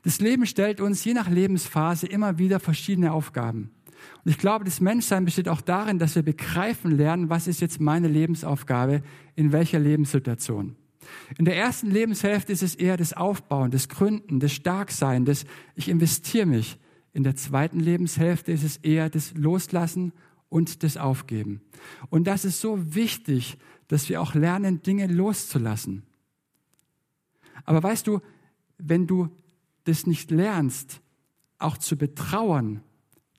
Das 0.03 0.19
Leben 0.19 0.45
stellt 0.45 0.81
uns 0.81 1.03
je 1.03 1.13
nach 1.13 1.29
Lebensphase 1.29 2.07
immer 2.07 2.37
wieder 2.37 2.59
verschiedene 2.59 3.11
Aufgaben. 3.11 3.71
Und 4.23 4.31
ich 4.31 4.37
glaube, 4.37 4.65
das 4.65 4.81
Menschsein 4.81 5.25
besteht 5.25 5.47
auch 5.47 5.61
darin, 5.61 5.99
dass 5.99 6.15
wir 6.15 6.23
begreifen 6.23 6.91
lernen, 6.91 7.29
was 7.29 7.47
ist 7.47 7.61
jetzt 7.61 7.79
meine 7.79 8.07
Lebensaufgabe, 8.07 9.03
in 9.35 9.51
welcher 9.51 9.77
Lebenssituation. 9.77 10.75
In 11.37 11.45
der 11.45 11.57
ersten 11.57 11.89
Lebenshälfte 11.89 12.51
ist 12.51 12.63
es 12.63 12.75
eher 12.75 12.97
das 12.97 13.13
Aufbauen, 13.13 13.71
das 13.71 13.89
Gründen, 13.89 14.39
das 14.39 14.51
Starksein, 14.51 15.25
das 15.25 15.45
Ich 15.75 15.89
investiere 15.89 16.45
mich. 16.45 16.77
In 17.13 17.23
der 17.23 17.35
zweiten 17.35 17.79
Lebenshälfte 17.79 18.51
ist 18.51 18.63
es 18.63 18.77
eher 18.77 19.09
das 19.09 19.33
Loslassen 19.33 20.13
und 20.49 20.83
das 20.83 20.97
Aufgeben. 20.97 21.61
Und 22.09 22.25
das 22.25 22.45
ist 22.45 22.61
so 22.61 22.95
wichtig, 22.95 23.57
dass 23.87 24.07
wir 24.09 24.21
auch 24.21 24.33
lernen, 24.35 24.81
Dinge 24.81 25.07
loszulassen. 25.07 26.03
Aber 27.65 27.83
weißt 27.83 28.07
du, 28.07 28.21
wenn 28.77 29.07
du 29.07 29.29
das 29.83 30.07
nicht 30.07 30.31
lernst, 30.31 31.01
auch 31.57 31.77
zu 31.77 31.97
betrauern, 31.97 32.81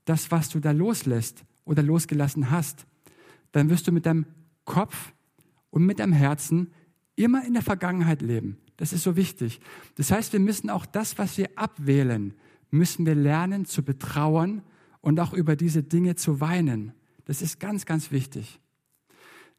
das, 0.04 0.30
was 0.30 0.48
du 0.48 0.60
da 0.60 0.72
loslässt 0.72 1.44
oder 1.64 1.82
losgelassen 1.82 2.50
hast, 2.50 2.86
dann 3.52 3.70
wirst 3.70 3.86
du 3.86 3.92
mit 3.92 4.06
deinem 4.06 4.26
Kopf 4.64 5.12
und 5.70 5.84
mit 5.84 5.98
deinem 5.98 6.12
Herzen 6.12 6.72
immer 7.16 7.44
in 7.44 7.54
der 7.54 7.62
Vergangenheit 7.62 8.22
leben. 8.22 8.58
Das 8.76 8.92
ist 8.92 9.02
so 9.02 9.16
wichtig. 9.16 9.60
Das 9.96 10.10
heißt, 10.10 10.32
wir 10.32 10.40
müssen 10.40 10.70
auch 10.70 10.86
das, 10.86 11.18
was 11.18 11.38
wir 11.38 11.50
abwählen, 11.56 12.34
müssen 12.70 13.06
wir 13.06 13.14
lernen 13.14 13.64
zu 13.64 13.82
betrauern 13.82 14.62
und 15.00 15.20
auch 15.20 15.32
über 15.32 15.56
diese 15.56 15.82
Dinge 15.82 16.16
zu 16.16 16.40
weinen. 16.40 16.92
Das 17.24 17.42
ist 17.42 17.60
ganz, 17.60 17.86
ganz 17.86 18.10
wichtig. 18.10 18.60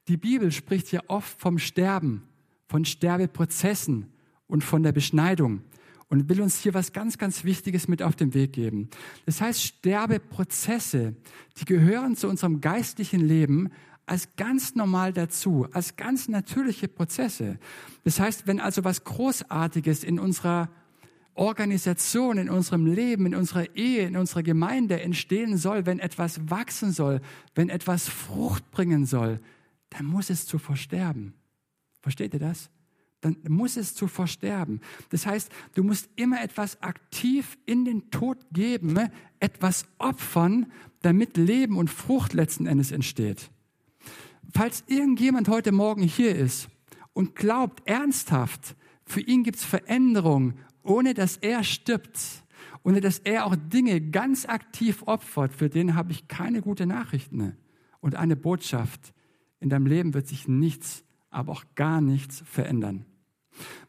Die 0.07 0.17
Bibel 0.17 0.51
spricht 0.51 0.91
ja 0.91 1.01
oft 1.07 1.39
vom 1.39 1.59
Sterben, 1.59 2.23
von 2.67 2.83
Sterbeprozessen 2.83 4.11
und 4.47 4.63
von 4.63 4.83
der 4.83 4.91
Beschneidung 4.91 5.61
und 6.09 6.29
will 6.29 6.41
uns 6.41 6.59
hier 6.59 6.73
was 6.73 6.91
ganz, 6.91 7.17
ganz 7.17 7.43
Wichtiges 7.43 7.87
mit 7.87 8.03
auf 8.03 8.15
den 8.15 8.33
Weg 8.33 8.53
geben. 8.53 8.89
Das 9.25 9.41
heißt, 9.41 9.61
Sterbeprozesse, 9.63 11.15
die 11.57 11.65
gehören 11.65 12.15
zu 12.15 12.27
unserem 12.27 12.61
geistlichen 12.61 13.21
Leben 13.21 13.71
als 14.05 14.35
ganz 14.35 14.75
normal 14.75 15.13
dazu, 15.13 15.67
als 15.71 15.95
ganz 15.95 16.27
natürliche 16.27 16.87
Prozesse. 16.87 17.57
Das 18.03 18.19
heißt, 18.19 18.47
wenn 18.47 18.59
also 18.59 18.83
was 18.83 19.03
Großartiges 19.03 20.03
in 20.03 20.19
unserer 20.19 20.69
Organisation, 21.35 22.37
in 22.37 22.49
unserem 22.49 22.85
Leben, 22.85 23.25
in 23.25 23.35
unserer 23.35 23.75
Ehe, 23.75 24.05
in 24.05 24.17
unserer 24.17 24.43
Gemeinde 24.43 25.01
entstehen 25.01 25.57
soll, 25.57 25.85
wenn 25.85 25.99
etwas 25.99 26.49
wachsen 26.49 26.91
soll, 26.91 27.21
wenn 27.55 27.69
etwas 27.69 28.07
Frucht 28.07 28.69
bringen 28.71 29.05
soll, 29.05 29.39
dann 29.89 30.05
muss 30.05 30.29
es 30.29 30.45
zuvor 30.45 30.75
sterben. 30.75 31.33
Versteht 32.01 32.33
ihr 32.33 32.39
das? 32.39 32.69
dann 33.23 33.37
muss 33.47 33.77
es 33.77 33.95
zuvor 33.95 34.27
sterben. 34.27 34.81
Das 35.09 35.25
heißt, 35.25 35.49
du 35.75 35.83
musst 35.83 36.09
immer 36.15 36.41
etwas 36.41 36.81
aktiv 36.81 37.57
in 37.65 37.85
den 37.85 38.11
Tod 38.11 38.37
geben, 38.51 39.09
etwas 39.39 39.85
opfern, 39.97 40.71
damit 41.01 41.37
Leben 41.37 41.77
und 41.77 41.89
Frucht 41.89 42.33
letzten 42.33 42.65
Endes 42.65 42.91
entsteht. 42.91 43.49
Falls 44.55 44.83
irgendjemand 44.85 45.49
heute 45.49 45.71
Morgen 45.71 46.03
hier 46.03 46.35
ist 46.35 46.69
und 47.13 47.35
glaubt 47.35 47.87
ernsthaft, 47.87 48.75
für 49.03 49.19
ihn 49.19 49.43
gibt 49.43 49.57
es 49.57 49.65
Veränderung, 49.65 50.53
ohne 50.83 51.15
dass 51.15 51.37
er 51.37 51.63
stirbt, 51.63 52.19
ohne 52.83 53.01
dass 53.01 53.17
er 53.17 53.47
auch 53.47 53.55
Dinge 53.55 53.99
ganz 53.99 54.45
aktiv 54.45 55.01
opfert, 55.07 55.53
für 55.53 55.69
den 55.69 55.95
habe 55.95 56.11
ich 56.11 56.27
keine 56.27 56.61
gute 56.61 56.85
Nachrichten 56.85 57.57
und 57.99 58.13
eine 58.15 58.35
Botschaft. 58.35 59.15
In 59.59 59.69
deinem 59.69 59.87
Leben 59.87 60.13
wird 60.13 60.27
sich 60.27 60.47
nichts, 60.47 61.03
aber 61.31 61.51
auch 61.51 61.63
gar 61.73 61.99
nichts 61.99 62.43
verändern. 62.45 63.05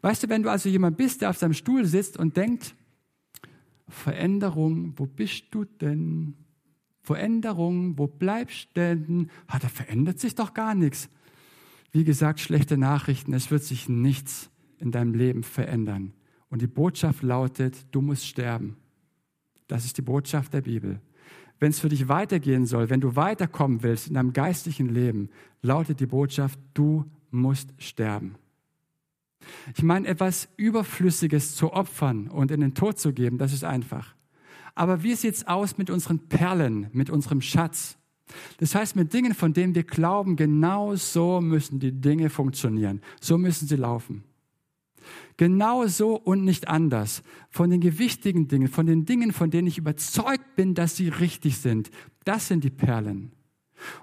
Weißt 0.00 0.22
du, 0.22 0.31
wenn 0.31 0.42
du 0.42 0.50
also 0.50 0.70
jemand 0.70 0.96
bist, 0.96 1.20
der 1.20 1.29
auf 1.29 1.37
seinem 1.37 1.53
Stuhl 1.53 1.85
sitzt 1.85 2.16
und 2.16 2.38
denkt, 2.38 2.74
Veränderung, 3.87 4.94
wo 4.96 5.05
bist 5.05 5.44
du 5.50 5.64
denn? 5.64 6.43
Veränderung, 7.05 7.99
wo 7.99 8.07
bleibst 8.07 8.71
du 8.73 8.81
denn? 8.81 9.31
Ah, 9.47 9.59
da 9.59 9.69
verändert 9.69 10.19
sich 10.19 10.35
doch 10.35 10.55
gar 10.55 10.75
nichts. 10.75 11.11
Wie 11.93 12.03
gesagt, 12.03 12.40
schlechte 12.40 12.79
Nachrichten, 12.79 13.35
es 13.35 13.51
wird 13.51 13.62
sich 13.62 13.88
nichts 13.88 14.51
in 14.79 14.90
deinem 14.90 15.14
Leben 15.14 15.43
verändern. 15.43 16.14
Und 16.49 16.62
die 16.62 16.67
Botschaft 16.67 17.23
lautet, 17.23 17.87
du 17.93 18.01
musst 18.01 18.27
sterben. 18.27 18.79
Das 19.67 19.85
ist 19.85 19.99
die 19.99 20.03
Botschaft 20.03 20.55
der 20.55 20.62
Bibel. 20.62 21.01
Wenn 21.61 21.71
es 21.71 21.79
für 21.79 21.90
dich 21.90 22.09
weitergehen 22.09 22.64
soll, 22.64 22.88
wenn 22.88 23.01
du 23.01 23.17
weiterkommen 23.17 23.83
willst 23.83 24.09
in 24.09 24.14
deinem 24.14 24.33
geistlichen 24.33 24.88
Leben, 24.88 25.29
lautet 25.62 26.01
die 26.01 26.07
Botschaft, 26.07 26.59
du 26.73 27.05
musst 27.31 27.75
sterben. 27.79 28.37
Ich 29.77 29.83
meine, 29.83 30.09
etwas 30.09 30.49
Überflüssiges 30.57 31.55
zu 31.55 31.73
opfern 31.73 32.29
und 32.29 32.51
in 32.51 32.61
den 32.61 32.75
Tod 32.75 32.99
zu 32.99 33.12
geben, 33.12 33.37
das 33.37 33.53
ist 33.53 33.64
einfach. 33.64 34.14
Aber 34.74 35.02
wie 35.02 35.14
sieht 35.14 35.34
es 35.34 35.46
aus 35.46 35.78
mit 35.78 35.90
unseren 35.90 36.28
Perlen, 36.28 36.88
mit 36.92 37.10
unserem 37.10 37.40
Schatz? 37.40 37.96
Das 38.58 38.74
heißt, 38.74 38.96
mit 38.96 39.12
Dingen, 39.12 39.34
von 39.34 39.52
denen 39.52 39.74
wir 39.74 39.84
glauben, 39.84 40.37
genau 40.37 40.96
so 40.96 41.40
müssen 41.40 41.78
die 41.78 41.92
Dinge 41.92 42.30
funktionieren. 42.30 43.00
So 43.20 43.38
müssen 43.38 43.68
sie 43.68 43.76
laufen. 43.76 44.24
Genau 45.37 45.87
so 45.87 46.16
und 46.16 46.44
nicht 46.44 46.68
anders. 46.68 47.22
Von 47.50 47.70
den 47.70 47.80
gewichtigen 47.80 48.48
Dingen, 48.48 48.68
von 48.68 48.87
den 48.87 49.04
Dingen, 49.04 49.32
von 49.32 49.50
denen 49.50 49.68
ich 49.68 49.78
überzeugt 49.78 50.56
bin, 50.56 50.74
dass 50.74 50.96
sie 50.96 51.08
richtig 51.08 51.58
sind. 51.58 51.90
Das 52.24 52.48
sind 52.48 52.64
die 52.64 52.70
Perlen. 52.70 53.32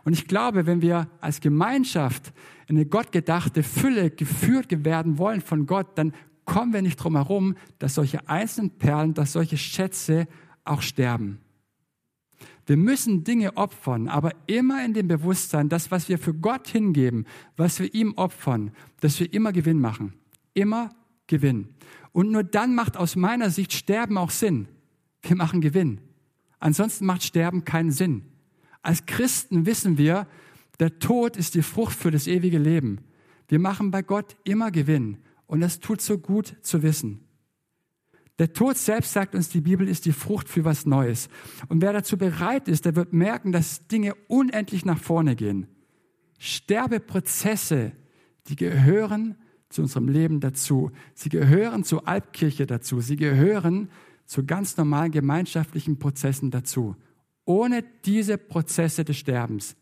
Und 0.03 0.13
ich 0.13 0.27
glaube, 0.27 0.65
wenn 0.65 0.81
wir 0.81 1.10
als 1.21 1.41
Gemeinschaft 1.41 2.34
in 2.67 2.75
eine 2.75 2.86
gottgedachte 2.86 3.63
Fülle 3.63 4.12
geführt 4.12 4.86
werden 4.86 5.17
wollen 5.17 5.41
von 5.41 5.65
Gott, 5.65 5.97
dann 5.97 6.13
kommen 6.45 6.73
wir 6.73 6.81
nicht 6.81 6.97
drum 6.97 7.15
herum, 7.15 7.55
dass 7.79 7.95
solche 7.95 8.27
einzelnen 8.27 8.71
Perlen, 8.71 9.13
dass 9.13 9.31
solche 9.31 9.57
Schätze 9.57 10.27
auch 10.63 10.82
sterben. 10.82 11.39
Wir 12.65 12.78
müssen 12.78 13.24
Dinge 13.24 13.58
opfern, 13.58 14.08
aber 14.08 14.32
immer 14.47 14.86
in 14.86 14.93
dem 14.93 15.08
Bewusstsein, 15.08 15.67
dass 15.67 15.91
was 15.91 16.10
wir 16.10 16.17
für 16.17 16.34
Gott 16.34 16.67
hingeben, 16.67 17.26
was 17.58 17.80
wir 17.80 17.93
ihm 17.93 18.13
opfern, 18.17 18.71
dass 19.00 19.19
wir 19.19 19.34
immer 19.34 19.52
Gewinn 19.52 19.80
machen. 19.80 20.13
Immer 20.54 20.89
Gewinn. 21.28 21.69
Und 22.12 22.32
nur 22.32 22.43
dann 22.43 22.76
macht 22.76 22.97
aus 22.97 23.15
meiner 23.15 23.50
Sicht 23.50 23.74
Sterben 23.74 24.17
auch 24.17 24.30
Sinn. 24.30 24.67
Wir 25.21 25.36
machen 25.36 25.62
Gewinn. 25.62 26.00
Ansonsten 26.60 27.06
macht 27.06 27.24
Sterben 27.24 27.65
keinen 27.65 27.91
Sinn. 27.91 28.24
Als 28.82 29.06
Christen 29.06 29.65
wissen 29.65 29.97
wir, 29.97 30.28
der 30.80 31.00
Tod 31.00 31.38
ist 31.38 31.56
die 31.56 31.62
Frucht 31.62 31.95
für 31.95 32.12
das 32.12 32.28
ewige 32.28 32.58
Leben. 32.58 33.00
Wir 33.47 33.60
machen 33.60 33.91
bei 33.91 34.02
Gott 34.02 34.38
immer 34.43 34.71
Gewinn 34.71 35.17
und 35.45 35.62
das 35.62 35.80
tut 35.80 36.02
so 36.02 36.17
gut 36.17 36.56
zu 36.62 36.84
wissen. 36.84 37.24
Der 38.39 38.54
Tod 38.54 38.78
selbst, 38.78 39.13
sagt 39.13 39.36
uns 39.36 39.50
die 39.50 39.62
Bibel, 39.62 39.88
ist 39.88 40.06
die 40.06 40.13
Frucht 40.13 40.50
für 40.50 40.65
was 40.65 40.86
Neues. 40.86 41.30
Und 41.67 41.82
wer 41.82 41.94
dazu 41.94 42.17
bereit 42.17 42.67
ist, 42.67 42.86
der 42.86 42.96
wird 42.96 43.13
merken, 43.13 43.52
dass 43.52 43.88
Dinge 43.88 44.15
unendlich 44.28 44.86
nach 44.86 44.98
vorne 44.98 45.36
gehen. 45.36 45.67
Sterbeprozesse, 46.39 47.91
die 48.48 48.56
gehören 48.56 49.36
zu 49.70 49.84
unserem 49.84 50.08
Leben 50.08 50.39
dazu. 50.39 50.91
Sie 51.13 51.30
gehören 51.30 51.84
zur 51.84 52.08
Albkirche 52.08 52.65
dazu. 52.65 53.00
Sie 53.00 53.15
gehören 53.15 53.89
zu 54.26 54.46
ganz 54.46 54.78
normalen 54.78 55.12
gemeinschaftlichen 55.12 56.00
Prozessen 56.00 56.52
dazu. 56.52 56.96
Ohne 57.46 57.84
diese 58.06 58.38
Prozesse 58.38 59.04
des 59.04 59.17
Sterbens 59.17 59.76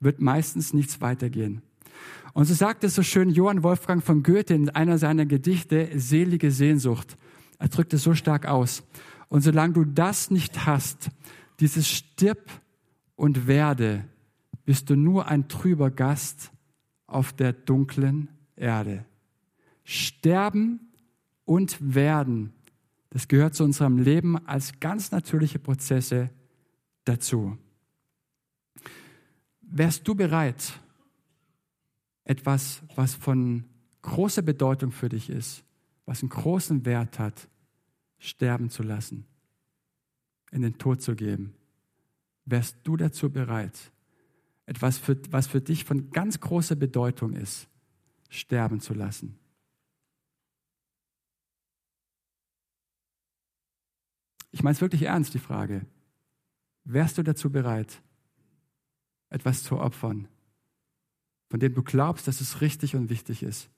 wird 0.00 0.20
meistens 0.20 0.72
nichts 0.72 1.00
weitergehen. 1.00 1.62
Und 2.32 2.46
so 2.46 2.54
sagt 2.54 2.84
es 2.84 2.94
so 2.94 3.02
schön 3.02 3.30
Johann 3.30 3.62
Wolfgang 3.62 4.02
von 4.02 4.22
Goethe 4.22 4.54
in 4.54 4.70
einer 4.70 4.98
seiner 4.98 5.26
Gedichte, 5.26 5.90
selige 5.94 6.50
Sehnsucht. 6.50 7.16
Er 7.60 7.68
drückt 7.68 7.92
es 7.92 8.02
so 8.02 8.14
stark 8.14 8.46
aus. 8.46 8.82
Und 9.28 9.42
solange 9.42 9.74
du 9.74 9.84
das 9.84 10.30
nicht 10.30 10.66
hast, 10.66 11.10
dieses 11.60 11.86
Stirb 11.86 12.50
und 13.14 13.46
werde, 13.46 14.04
bist 14.64 14.90
du 14.90 14.96
nur 14.96 15.28
ein 15.28 15.46
trüber 15.46 15.90
Gast 15.90 16.50
auf 17.06 17.32
der 17.32 17.52
dunklen 17.52 18.28
Erde. 18.56 19.04
Sterben 19.84 20.80
und 21.44 21.76
werden, 21.80 22.52
das 23.10 23.28
gehört 23.28 23.54
zu 23.54 23.64
unserem 23.64 23.98
Leben 23.98 24.38
als 24.46 24.80
ganz 24.80 25.10
natürliche 25.10 25.58
Prozesse 25.58 26.30
dazu. 27.04 27.58
Wärst 29.60 30.08
du 30.08 30.14
bereit, 30.14 30.80
etwas, 32.24 32.82
was 32.94 33.14
von 33.14 33.64
großer 34.02 34.42
Bedeutung 34.42 34.92
für 34.92 35.10
dich 35.10 35.28
ist, 35.28 35.62
was 36.06 36.22
einen 36.22 36.30
großen 36.30 36.86
Wert 36.86 37.18
hat, 37.18 37.49
sterben 38.20 38.70
zu 38.70 38.84
lassen, 38.84 39.26
in 40.52 40.62
den 40.62 40.78
Tod 40.78 41.02
zu 41.02 41.16
geben? 41.16 41.54
Wärst 42.44 42.76
du 42.84 42.96
dazu 42.96 43.30
bereit, 43.30 43.90
etwas, 44.66 44.98
für, 44.98 45.20
was 45.30 45.48
für 45.48 45.60
dich 45.60 45.84
von 45.84 46.10
ganz 46.10 46.38
großer 46.38 46.76
Bedeutung 46.76 47.32
ist, 47.32 47.68
sterben 48.28 48.80
zu 48.80 48.94
lassen? 48.94 49.36
Ich 54.52 54.62
meine 54.62 54.74
es 54.74 54.80
wirklich 54.80 55.02
ernst, 55.02 55.34
die 55.34 55.38
Frage. 55.38 55.86
Wärst 56.84 57.18
du 57.18 57.22
dazu 57.22 57.50
bereit, 57.50 58.02
etwas 59.28 59.62
zu 59.62 59.78
opfern, 59.78 60.28
von 61.48 61.60
dem 61.60 61.74
du 61.74 61.82
glaubst, 61.82 62.26
dass 62.26 62.40
es 62.40 62.60
richtig 62.60 62.96
und 62.96 63.10
wichtig 63.10 63.42
ist, 63.42 63.70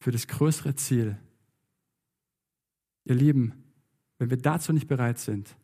für 0.00 0.10
das 0.10 0.26
größere 0.26 0.74
Ziel? 0.74 1.18
Ihr 3.08 3.14
Lieben, 3.14 3.54
wenn 4.18 4.28
wir 4.28 4.36
dazu 4.36 4.72
nicht 4.72 4.86
bereit 4.86 5.18
sind, 5.18 5.56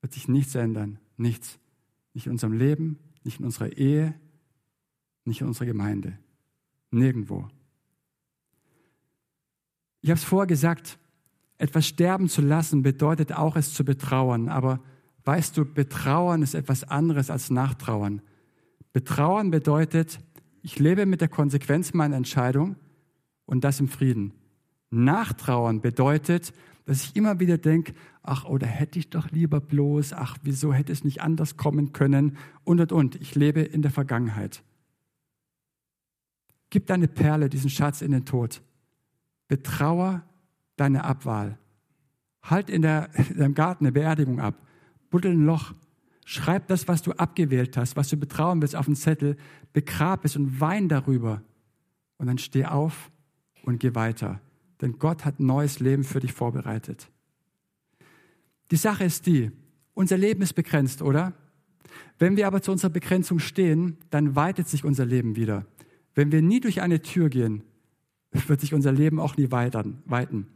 wird 0.00 0.12
sich 0.12 0.26
nichts 0.26 0.56
ändern. 0.56 0.98
Nichts. 1.16 1.60
Nicht 2.12 2.26
in 2.26 2.32
unserem 2.32 2.54
Leben, 2.54 2.98
nicht 3.22 3.38
in 3.38 3.44
unserer 3.44 3.76
Ehe, 3.76 4.14
nicht 5.24 5.42
in 5.42 5.46
unserer 5.46 5.66
Gemeinde. 5.66 6.18
Nirgendwo. 6.90 7.48
Ich 10.00 10.10
habe 10.10 10.18
es 10.18 10.24
vorher 10.24 10.48
gesagt, 10.48 10.98
etwas 11.56 11.86
sterben 11.86 12.28
zu 12.28 12.42
lassen 12.42 12.82
bedeutet 12.82 13.32
auch, 13.32 13.54
es 13.54 13.72
zu 13.72 13.84
betrauern. 13.84 14.48
Aber 14.48 14.80
weißt 15.24 15.56
du, 15.56 15.64
betrauern 15.64 16.42
ist 16.42 16.54
etwas 16.54 16.82
anderes 16.82 17.30
als 17.30 17.48
nachtrauern. 17.48 18.22
Betrauern 18.92 19.52
bedeutet, 19.52 20.18
ich 20.62 20.80
lebe 20.80 21.06
mit 21.06 21.20
der 21.20 21.28
Konsequenz 21.28 21.94
meiner 21.94 22.16
Entscheidung 22.16 22.74
und 23.44 23.62
das 23.62 23.78
im 23.78 23.86
Frieden. 23.86 24.32
Nachtrauern 25.04 25.80
bedeutet, 25.80 26.52
dass 26.86 27.02
ich 27.02 27.16
immer 27.16 27.40
wieder 27.40 27.58
denke, 27.58 27.94
ach, 28.22 28.44
oder 28.44 28.66
hätte 28.66 28.98
ich 28.98 29.10
doch 29.10 29.30
lieber 29.30 29.60
bloß, 29.60 30.12
ach, 30.12 30.38
wieso 30.42 30.72
hätte 30.72 30.92
es 30.92 31.04
nicht 31.04 31.20
anders 31.20 31.56
kommen 31.56 31.92
können 31.92 32.36
und 32.64 32.80
und 32.80 32.92
und. 32.92 33.14
Ich 33.16 33.34
lebe 33.34 33.60
in 33.60 33.82
der 33.82 33.90
Vergangenheit. 33.90 34.62
Gib 36.70 36.86
deine 36.86 37.08
Perle, 37.08 37.48
diesen 37.48 37.70
Schatz 37.70 38.02
in 38.02 38.12
den 38.12 38.24
Tod. 38.24 38.62
Betrauer 39.48 40.22
deine 40.76 41.04
Abwahl. 41.04 41.58
Halt 42.42 42.70
in, 42.70 42.82
der, 42.82 43.10
in 43.30 43.38
deinem 43.38 43.54
Garten 43.54 43.84
eine 43.84 43.92
Beerdigung 43.92 44.40
ab. 44.40 44.54
Buddel 45.10 45.32
ein 45.32 45.44
Loch. 45.44 45.74
Schreib 46.24 46.66
das, 46.66 46.88
was 46.88 47.02
du 47.02 47.12
abgewählt 47.12 47.76
hast, 47.76 47.96
was 47.96 48.08
du 48.08 48.16
betrauen 48.16 48.60
willst, 48.60 48.74
auf 48.74 48.86
einen 48.86 48.96
Zettel. 48.96 49.36
Begrab 49.72 50.24
es 50.24 50.36
und 50.36 50.60
wein 50.60 50.88
darüber. 50.88 51.42
Und 52.18 52.26
dann 52.26 52.38
steh 52.38 52.64
auf 52.64 53.10
und 53.62 53.78
geh 53.78 53.94
weiter. 53.94 54.40
Denn 54.80 54.98
Gott 54.98 55.24
hat 55.24 55.40
neues 55.40 55.80
Leben 55.80 56.04
für 56.04 56.20
dich 56.20 56.32
vorbereitet. 56.32 57.08
Die 58.70 58.76
Sache 58.76 59.04
ist 59.04 59.26
die, 59.26 59.50
unser 59.94 60.18
Leben 60.18 60.42
ist 60.42 60.54
begrenzt, 60.54 61.02
oder? 61.02 61.32
Wenn 62.18 62.36
wir 62.36 62.46
aber 62.46 62.62
zu 62.62 62.72
unserer 62.72 62.90
Begrenzung 62.90 63.38
stehen, 63.38 63.96
dann 64.10 64.36
weitet 64.36 64.68
sich 64.68 64.84
unser 64.84 65.06
Leben 65.06 65.36
wieder. 65.36 65.66
Wenn 66.14 66.32
wir 66.32 66.42
nie 66.42 66.60
durch 66.60 66.82
eine 66.82 67.02
Tür 67.02 67.28
gehen, 67.28 67.62
wird 68.30 68.60
sich 68.60 68.74
unser 68.74 68.92
Leben 68.92 69.18
auch 69.20 69.36
nie 69.36 69.50
weiten. 69.50 70.48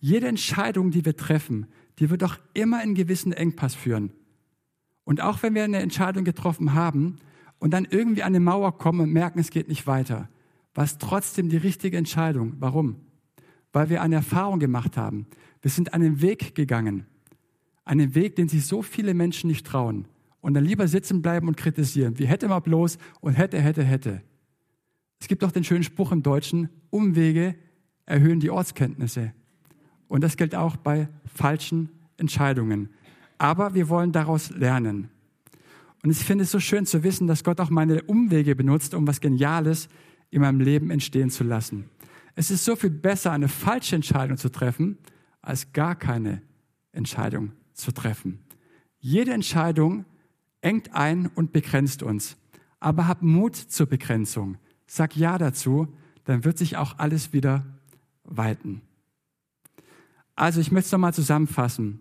Jede 0.00 0.28
Entscheidung, 0.28 0.90
die 0.90 1.04
wir 1.04 1.16
treffen, 1.16 1.66
die 1.98 2.10
wird 2.10 2.24
auch 2.24 2.36
immer 2.54 2.82
in 2.82 2.94
gewissen 2.94 3.32
Engpass 3.32 3.74
führen. 3.74 4.12
Und 5.04 5.20
auch 5.20 5.42
wenn 5.42 5.54
wir 5.54 5.64
eine 5.64 5.78
Entscheidung 5.78 6.24
getroffen 6.24 6.74
haben 6.74 7.16
und 7.58 7.72
dann 7.72 7.86
irgendwie 7.88 8.22
an 8.22 8.28
eine 8.28 8.40
Mauer 8.40 8.78
kommen 8.78 9.00
und 9.00 9.12
merken, 9.12 9.38
es 9.38 9.50
geht 9.50 9.68
nicht 9.68 9.86
weiter, 9.86 10.28
war 10.74 10.84
es 10.84 10.98
trotzdem 10.98 11.48
die 11.48 11.56
richtige 11.56 11.96
Entscheidung. 11.96 12.54
Warum? 12.58 12.96
Weil 13.74 13.90
wir 13.90 14.00
eine 14.00 14.14
Erfahrung 14.14 14.60
gemacht 14.60 14.96
haben. 14.96 15.26
Wir 15.60 15.70
sind 15.70 15.92
einen 15.92 16.22
Weg 16.22 16.54
gegangen. 16.54 17.04
Einen 17.84 18.14
Weg, 18.14 18.36
den 18.36 18.48
sich 18.48 18.64
so 18.64 18.80
viele 18.80 19.12
Menschen 19.12 19.48
nicht 19.48 19.66
trauen. 19.66 20.06
Und 20.40 20.54
dann 20.54 20.64
lieber 20.64 20.88
sitzen 20.88 21.20
bleiben 21.20 21.48
und 21.48 21.58
kritisieren. 21.58 22.18
Wie 22.18 22.26
hätte 22.26 22.48
man 22.48 22.62
bloß 22.62 22.98
und 23.20 23.34
hätte, 23.34 23.60
hätte, 23.60 23.82
hätte. 23.82 24.22
Es 25.20 25.28
gibt 25.28 25.42
doch 25.42 25.52
den 25.52 25.64
schönen 25.64 25.84
Spruch 25.84 26.12
im 26.12 26.22
Deutschen, 26.22 26.70
Umwege 26.90 27.56
erhöhen 28.06 28.40
die 28.40 28.50
Ortskenntnisse. 28.50 29.32
Und 30.06 30.22
das 30.22 30.36
gilt 30.36 30.54
auch 30.54 30.76
bei 30.76 31.08
falschen 31.34 31.88
Entscheidungen. 32.16 32.90
Aber 33.38 33.74
wir 33.74 33.88
wollen 33.88 34.12
daraus 34.12 34.50
lernen. 34.50 35.08
Und 36.02 36.10
ich 36.10 36.18
finde 36.18 36.44
es 36.44 36.50
so 36.50 36.60
schön 36.60 36.86
zu 36.86 37.02
wissen, 37.02 37.26
dass 37.26 37.42
Gott 37.42 37.60
auch 37.60 37.70
meine 37.70 38.02
Umwege 38.02 38.54
benutzt, 38.54 38.94
um 38.94 39.06
was 39.06 39.20
Geniales 39.20 39.88
in 40.30 40.42
meinem 40.42 40.60
Leben 40.60 40.90
entstehen 40.90 41.30
zu 41.30 41.42
lassen. 41.42 41.86
Es 42.34 42.50
ist 42.50 42.64
so 42.64 42.76
viel 42.76 42.90
besser, 42.90 43.32
eine 43.32 43.48
falsche 43.48 43.96
Entscheidung 43.96 44.36
zu 44.36 44.50
treffen, 44.50 44.98
als 45.42 45.72
gar 45.72 45.94
keine 45.94 46.42
Entscheidung 46.92 47.52
zu 47.72 47.92
treffen. 47.92 48.40
Jede 48.98 49.32
Entscheidung 49.32 50.04
engt 50.60 50.94
ein 50.94 51.26
und 51.26 51.52
begrenzt 51.52 52.02
uns. 52.02 52.36
Aber 52.80 53.06
hab 53.06 53.22
Mut 53.22 53.56
zur 53.56 53.86
Begrenzung. 53.86 54.56
Sag 54.86 55.16
Ja 55.16 55.38
dazu, 55.38 55.88
dann 56.24 56.44
wird 56.44 56.58
sich 56.58 56.76
auch 56.76 56.98
alles 56.98 57.32
wieder 57.32 57.64
weiten. 58.24 58.82
Also 60.34 60.60
ich 60.60 60.72
möchte 60.72 60.86
es 60.86 60.92
nochmal 60.92 61.14
zusammenfassen. 61.14 62.00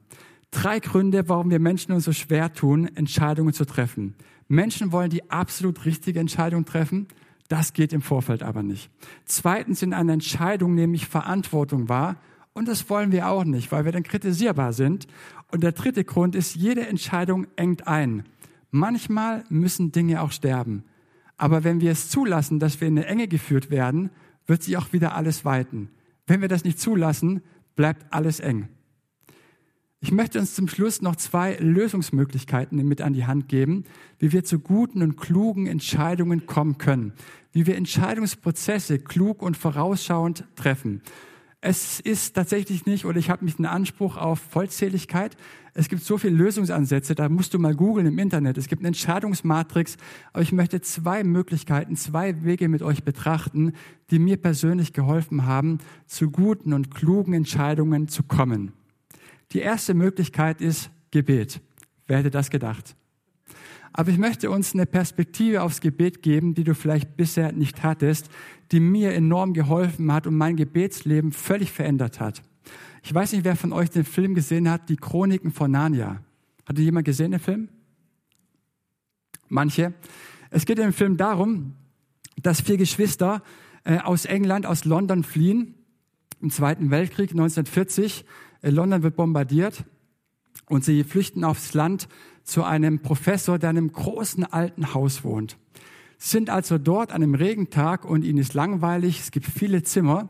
Drei 0.52 0.80
Gründe, 0.80 1.28
warum 1.30 1.50
wir 1.50 1.60
Menschen 1.60 1.94
uns 1.94 2.06
so 2.06 2.14
schwer 2.14 2.54
tun, 2.54 2.88
Entscheidungen 2.96 3.54
zu 3.54 3.66
treffen. 3.66 4.16
Menschen 4.48 4.92
wollen 4.92 5.10
die 5.10 5.30
absolut 5.30 5.86
richtige 5.86 6.20
Entscheidung 6.20 6.66
treffen. 6.66 7.08
Das 7.54 7.74
geht 7.74 7.94
im 7.94 8.02
Vorfeld 8.02 8.42
aber 8.42 8.64
nicht. 8.64 8.90
Zweitens 9.26 9.84
in 9.84 9.94
einer 9.94 10.14
Entscheidung 10.14 10.74
nämlich 10.74 11.06
Verantwortung 11.06 11.88
wahr. 11.88 12.16
Und 12.54 12.68
das 12.68 12.90
wollen 12.90 13.12
wir 13.12 13.28
auch 13.28 13.44
nicht, 13.44 13.72
weil 13.72 13.86
wir 13.86 13.92
dann 13.92 14.02
kritisierbar 14.02 14.74
sind. 14.74 15.06
Und 15.52 15.62
der 15.62 15.74
dritte 15.74 16.04
Grund 16.04 16.34
ist, 16.34 16.56
jede 16.56 16.88
Entscheidung 16.88 17.46
engt 17.56 17.88
ein. 17.88 18.24
Manchmal 18.72 19.44
müssen 19.50 19.92
Dinge 19.92 20.24
auch 20.24 20.32
sterben. 20.32 20.84
Aber 21.38 21.64
wenn 21.64 21.80
wir 21.80 21.92
es 21.92 22.10
zulassen, 22.10 22.58
dass 22.58 22.82
wir 22.82 22.88
in 22.88 22.98
eine 22.98 23.06
Enge 23.06 23.28
geführt 23.28 23.70
werden, 23.70 24.10
wird 24.48 24.64
sich 24.64 24.76
auch 24.76 24.92
wieder 24.92 25.14
alles 25.16 25.46
weiten. 25.46 25.90
Wenn 26.26 26.42
wir 26.42 26.48
das 26.48 26.64
nicht 26.64 26.80
zulassen, 26.80 27.44
bleibt 27.76 28.12
alles 28.12 28.40
eng. 28.40 28.68
Ich 30.04 30.12
möchte 30.12 30.38
uns 30.38 30.54
zum 30.54 30.68
Schluss 30.68 31.02
noch 31.02 31.16
zwei 31.16 31.56
Lösungsmöglichkeiten 31.56 32.86
mit 32.86 33.00
an 33.00 33.14
die 33.14 33.26
Hand 33.26 33.48
geben, 33.48 33.86
wie 34.20 34.34
wir 34.34 34.44
zu 34.44 34.60
guten 34.60 35.02
und 35.02 35.16
klugen 35.16 35.66
Entscheidungen 35.66 36.46
kommen 36.46 36.78
können, 36.78 37.14
wie 37.54 37.66
wir 37.66 37.78
Entscheidungsprozesse 37.78 39.00
klug 39.00 39.42
und 39.42 39.56
vorausschauend 39.56 40.44
treffen. 40.56 41.02
Es 41.66 42.02
ist 42.02 42.34
tatsächlich 42.34 42.86
nicht, 42.86 43.06
oder 43.06 43.18
ich 43.18 43.30
habe 43.30 43.46
nicht 43.46 43.58
einen 43.58 43.68
Anspruch 43.68 44.18
auf 44.18 44.40
Vollzähligkeit. 44.40 45.38
Es 45.74 45.88
gibt 45.88 46.04
so 46.04 46.18
viele 46.18 46.36
Lösungsansätze, 46.36 47.16
da 47.16 47.30
musst 47.30 47.54
du 47.54 47.60
mal 47.60 47.74
googeln 47.74 48.06
im 48.06 48.20
Internet. 48.20 48.58
Es 48.58 48.68
gibt 48.68 48.82
eine 48.82 48.90
Entscheidungsmatrix, 48.90 49.96
aber 50.34 50.44
ich 50.44 50.52
möchte 50.52 50.82
zwei 50.82 51.24
Möglichkeiten, 51.24 51.96
zwei 51.96 52.44
Wege 52.44 52.68
mit 52.68 52.82
euch 52.82 53.06
betrachten, 53.06 53.72
die 54.12 54.20
mir 54.20 54.36
persönlich 54.36 54.92
geholfen 54.92 55.46
haben, 55.46 55.78
zu 56.06 56.32
guten 56.32 56.74
und 56.74 56.94
klugen 56.94 57.34
Entscheidungen 57.34 58.10
zu 58.10 58.24
kommen. 58.24 58.74
Die 59.54 59.60
erste 59.60 59.94
Möglichkeit 59.94 60.60
ist 60.60 60.90
Gebet. 61.12 61.62
Wer 62.08 62.18
hätte 62.18 62.32
das 62.32 62.50
gedacht? 62.50 62.98
Aber 63.94 64.10
ich 64.10 64.18
möchte 64.18 64.50
uns 64.50 64.74
eine 64.74 64.88
Perspektive 64.88 65.62
aufs 65.62 65.80
Gebet 65.80 66.24
geben, 66.24 66.56
die 66.56 66.64
du 66.64 66.74
vielleicht 66.74 67.16
bisher 67.16 67.52
nicht 67.52 67.84
hattest, 67.84 68.30
die 68.72 68.80
mir 68.80 69.14
enorm 69.14 69.54
geholfen 69.54 70.12
hat 70.12 70.26
und 70.26 70.36
mein 70.36 70.56
Gebetsleben 70.56 71.32
völlig 71.32 71.72
verändert 71.72 72.20
hat. 72.20 72.42
Ich 73.04 73.14
weiß 73.14 73.34
nicht, 73.34 73.44
wer 73.44 73.56
von 73.56 73.72
euch 73.72 73.92
den 73.92 74.04
Film 74.04 74.34
gesehen 74.34 74.70
hat, 74.70 74.90
die 74.90 74.96
Chroniken 74.96 75.52
von 75.52 75.70
Narnia. 75.70 76.22
Hatte 76.66 76.82
jemand 76.82 77.06
gesehen 77.06 77.32
den 77.32 77.40
Film? 77.40 77.70
Manche. 79.48 79.94
Es 80.50 80.66
geht 80.66 80.80
im 80.80 80.94
Film 80.94 81.18
darum, 81.18 81.76
dass 82.42 82.62
vier 82.62 82.78
Geschwister 82.78 83.44
äh, 83.84 84.00
aus 84.00 84.26
England, 84.26 84.66
aus 84.66 84.86
London 84.86 85.24
fliehen 85.24 85.76
im 86.42 86.50
Zweiten 86.50 86.90
Weltkrieg 86.90 87.32
1940. 87.32 88.26
Äh, 88.62 88.70
London 88.72 89.04
wird 89.04 89.16
bombardiert 89.16 89.84
und 90.68 90.84
sie 90.84 91.04
flüchten 91.04 91.44
aufs 91.44 91.74
Land 91.74 92.08
zu 92.44 92.64
einem 92.64 93.00
Professor, 93.00 93.58
der 93.58 93.72
in 93.72 93.78
einem 93.78 93.92
großen 93.92 94.46
alten 94.46 94.94
Haus 94.94 95.24
wohnt. 95.24 95.58
Sind 96.18 96.50
also 96.50 96.78
dort 96.78 97.12
an 97.12 97.24
einem 97.24 97.36
Regentag 97.36 98.06
und 98.06 98.24
ihnen 98.24 98.38
ist 98.38 98.54
langweilig, 98.54 99.20
es 99.20 99.32
gibt 99.32 99.46
viele 99.46 99.84
Zimmer 99.84 100.30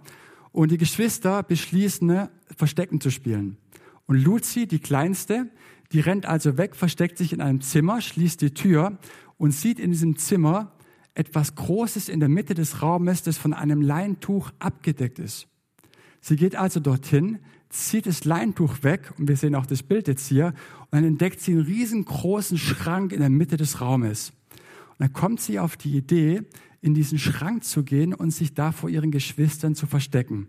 und 0.52 0.72
die 0.72 0.78
Geschwister 0.78 1.44
beschließen, 1.44 2.08
ne, 2.08 2.30
Verstecken 2.56 3.02
zu 3.02 3.10
spielen. 3.10 3.58
Und 4.06 4.18
Lucy, 4.24 4.68
die 4.68 4.80
Kleinste, 4.80 5.50
die 5.92 6.00
rennt 6.00 6.26
also 6.26 6.58
weg, 6.58 6.76
versteckt 6.76 7.18
sich 7.18 7.34
in 7.34 7.42
einem 7.42 7.62
Zimmer, 7.62 8.02
schließt 8.02 8.42
die 8.42 8.54
Tür 8.54 8.98
und 9.38 9.52
sieht 9.52 9.80
in 9.80 9.92
diesem 9.92 10.18
Zimmer 10.18 10.72
etwas 11.14 11.56
Großes 11.56 12.10
in 12.10 12.20
der 12.20 12.30
Mitte 12.30 12.56
des 12.56 12.82
Raumes, 12.82 13.24
das 13.24 13.38
von 13.38 13.54
einem 13.54 13.82
Leintuch 13.82 14.52
abgedeckt 14.60 15.20
ist. 15.20 15.48
Sie 16.26 16.38
geht 16.38 16.56
also 16.56 16.80
dorthin, 16.80 17.40
zieht 17.68 18.06
das 18.06 18.24
Leintuch 18.24 18.82
weg 18.82 19.12
und 19.18 19.28
wir 19.28 19.36
sehen 19.36 19.56
auch 19.56 19.66
das 19.66 19.84
Bild 19.84 20.08
jetzt 20.08 20.26
hier 20.26 20.54
und 20.80 20.88
dann 20.92 21.04
entdeckt 21.04 21.42
sie 21.42 21.52
einen 21.52 21.66
riesengroßen 21.66 22.58
Schrank 22.58 23.12
in 23.12 23.20
der 23.20 23.30
Mitte 23.30 23.58
des 23.58 23.82
Raumes. 23.82 24.32
Und 24.92 25.00
dann 25.00 25.12
kommt 25.12 25.42
sie 25.42 25.60
auf 25.60 25.76
die 25.76 25.98
Idee, 25.98 26.44
in 26.80 26.94
diesen 26.94 27.20
Schrank 27.20 27.66
zu 27.66 27.84
gehen 27.84 28.14
und 28.14 28.32
sich 28.32 28.54
da 28.54 28.72
vor 28.72 28.90
ihren 28.90 29.12
Geschwistern 29.12 29.76
zu 29.76 29.86
verstecken. 29.86 30.48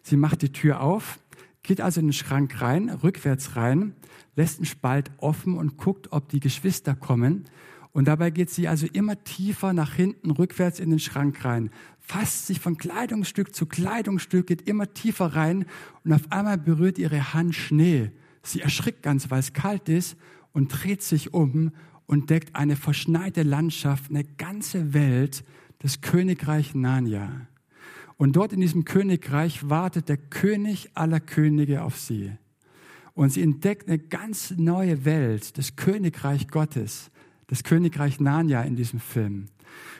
Sie 0.00 0.16
macht 0.16 0.42
die 0.42 0.52
Tür 0.52 0.80
auf, 0.80 1.18
geht 1.64 1.80
also 1.80 1.98
in 1.98 2.06
den 2.06 2.12
Schrank 2.12 2.62
rein, 2.62 2.88
rückwärts 2.88 3.56
rein, 3.56 3.96
lässt 4.36 4.58
einen 4.58 4.66
Spalt 4.66 5.10
offen 5.18 5.58
und 5.58 5.76
guckt, 5.76 6.12
ob 6.12 6.28
die 6.28 6.38
Geschwister 6.38 6.94
kommen. 6.94 7.46
Und 7.90 8.06
dabei 8.06 8.30
geht 8.30 8.50
sie 8.50 8.68
also 8.68 8.86
immer 8.92 9.24
tiefer 9.24 9.72
nach 9.72 9.94
hinten, 9.94 10.30
rückwärts 10.30 10.78
in 10.78 10.90
den 10.90 11.00
Schrank 11.00 11.44
rein, 11.44 11.70
fasst 12.06 12.46
sich 12.46 12.60
von 12.60 12.76
Kleidungsstück 12.76 13.52
zu 13.54 13.66
Kleidungsstück, 13.66 14.46
geht 14.46 14.62
immer 14.68 14.92
tiefer 14.94 15.34
rein 15.34 15.66
und 16.04 16.12
auf 16.12 16.30
einmal 16.30 16.56
berührt 16.56 16.98
ihre 16.98 17.34
Hand 17.34 17.54
Schnee. 17.54 18.12
Sie 18.42 18.60
erschrickt 18.60 19.02
ganz, 19.02 19.28
weil 19.30 19.40
es 19.40 19.52
kalt 19.52 19.88
ist 19.88 20.16
und 20.52 20.68
dreht 20.68 21.02
sich 21.02 21.34
um 21.34 21.72
und 22.06 22.30
deckt 22.30 22.54
eine 22.54 22.76
verschneite 22.76 23.42
Landschaft, 23.42 24.10
eine 24.10 24.22
ganze 24.22 24.94
Welt, 24.94 25.42
das 25.80 26.00
Königreich 26.00 26.76
Narnia. 26.76 27.48
Und 28.16 28.36
dort 28.36 28.52
in 28.52 28.60
diesem 28.60 28.84
Königreich 28.84 29.68
wartet 29.68 30.08
der 30.08 30.16
König 30.16 30.90
aller 30.94 31.18
Könige 31.18 31.82
auf 31.82 31.98
sie. 31.98 32.30
Und 33.14 33.30
sie 33.30 33.42
entdeckt 33.42 33.88
eine 33.88 33.98
ganz 33.98 34.52
neue 34.56 35.04
Welt, 35.04 35.58
das 35.58 35.74
Königreich 35.74 36.46
Gottes, 36.48 37.10
das 37.48 37.64
Königreich 37.64 38.20
Narnia 38.20 38.62
in 38.62 38.76
diesem 38.76 39.00
Film. 39.00 39.46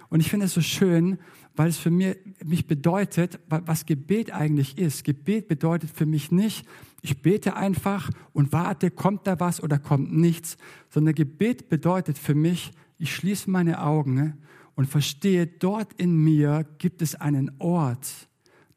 Und 0.09 0.21
ich 0.21 0.31
finde 0.31 0.47
es 0.47 0.55
so 0.55 0.61
schön, 0.61 1.19
weil 1.57 1.69
es 1.69 1.79
für 1.79 1.91
mich, 1.91 2.17
mich 2.45 2.67
bedeutet, 2.67 3.41
was 3.49 3.87
Gebet 3.87 4.33
eigentlich 4.33 4.79
ist. 4.79 5.05
Gebet 5.05 5.49
bedeutet 5.49 5.91
für 5.91 6.07
mich 6.07 6.31
nicht, 6.31 6.67
ich 7.03 7.23
bete 7.23 7.57
einfach 7.57 8.11
und 8.33 8.53
warte, 8.53 8.91
kommt 8.91 9.27
da 9.27 9.39
was 9.41 9.63
oder 9.63 9.79
kommt 9.79 10.17
nichts, 10.17 10.57
sondern 10.91 11.15
Gebet 11.15 11.69
bedeutet 11.69 12.19
für 12.19 12.35
mich, 12.35 12.73
ich 12.99 13.15
schließe 13.15 13.51
meine 13.51 13.83
Augen 13.83 14.39
und 14.75 14.87
verstehe, 14.87 15.47
dort 15.47 15.93
in 15.95 16.17
mir 16.17 16.67
gibt 16.79 17.03
es 17.03 17.15
einen 17.15 17.53
Ort, 17.59 18.29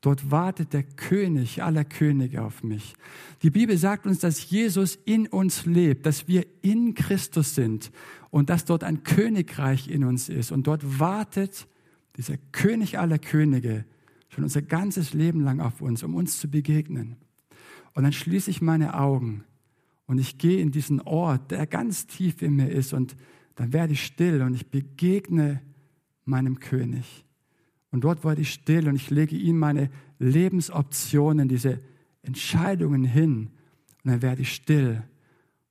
Dort 0.02 0.32
wartet 0.32 0.72
der 0.72 0.84
König 0.84 1.62
aller 1.62 1.84
Könige 1.84 2.44
auf 2.44 2.64
mich. 2.64 2.94
Die 3.44 3.50
Bibel 3.50 3.78
sagt 3.78 4.06
uns, 4.06 4.20
dass 4.20 4.50
Jesus 4.50 4.98
in 5.04 5.28
uns 5.28 5.66
lebt, 5.66 6.06
dass 6.06 6.28
wir 6.30 6.46
in 6.62 6.94
Christus 6.94 7.54
sind 7.54 7.92
und 8.32 8.50
dass 8.50 8.64
dort 8.64 8.86
ein 8.86 9.04
Königreich 9.04 9.90
in 9.90 10.06
uns 10.06 10.30
ist. 10.30 10.54
Und 10.54 10.68
dort 10.68 11.00
wartet 11.00 11.68
dieser 12.16 12.38
König 12.52 13.00
aller 13.00 13.20
Könige 13.20 13.86
schon 14.30 14.44
unser 14.44 14.62
ganzes 14.62 15.14
Leben 15.14 15.42
lang 15.42 15.60
auf 15.60 15.82
uns, 15.82 16.04
um 16.04 16.16
uns 16.16 16.40
zu 16.40 16.50
begegnen. 16.50 17.16
Und 17.94 18.04
dann 18.04 18.14
schließe 18.14 18.52
ich 18.52 18.62
meine 18.62 18.94
Augen 18.96 19.44
und 20.06 20.20
ich 20.20 20.38
gehe 20.38 20.62
in 20.62 20.72
diesen 20.72 21.02
Ort, 21.02 21.52
der 21.52 21.68
ganz 21.68 22.08
tief 22.08 22.42
in 22.42 22.56
mir 22.56 22.70
ist 22.70 22.94
und 22.94 23.16
dann 23.56 23.74
werde 23.74 23.94
ich 23.94 24.06
still 24.06 24.42
und 24.42 24.54
ich 24.54 24.68
begegne 24.68 25.62
meinem 26.26 26.60
König. 26.60 27.26
Und 27.92 28.04
dort 28.04 28.24
werde 28.24 28.42
ich 28.42 28.54
still 28.54 28.88
und 28.88 28.96
ich 28.96 29.10
lege 29.10 29.36
ihm 29.36 29.58
meine 29.58 29.90
Lebensoptionen, 30.20 31.50
diese 31.50 31.80
Entscheidungen 32.22 33.04
hin. 33.04 33.50
Und 34.04 34.12
dann 34.12 34.22
werde 34.22 34.44
ich 34.44 34.54
still. 34.54 35.04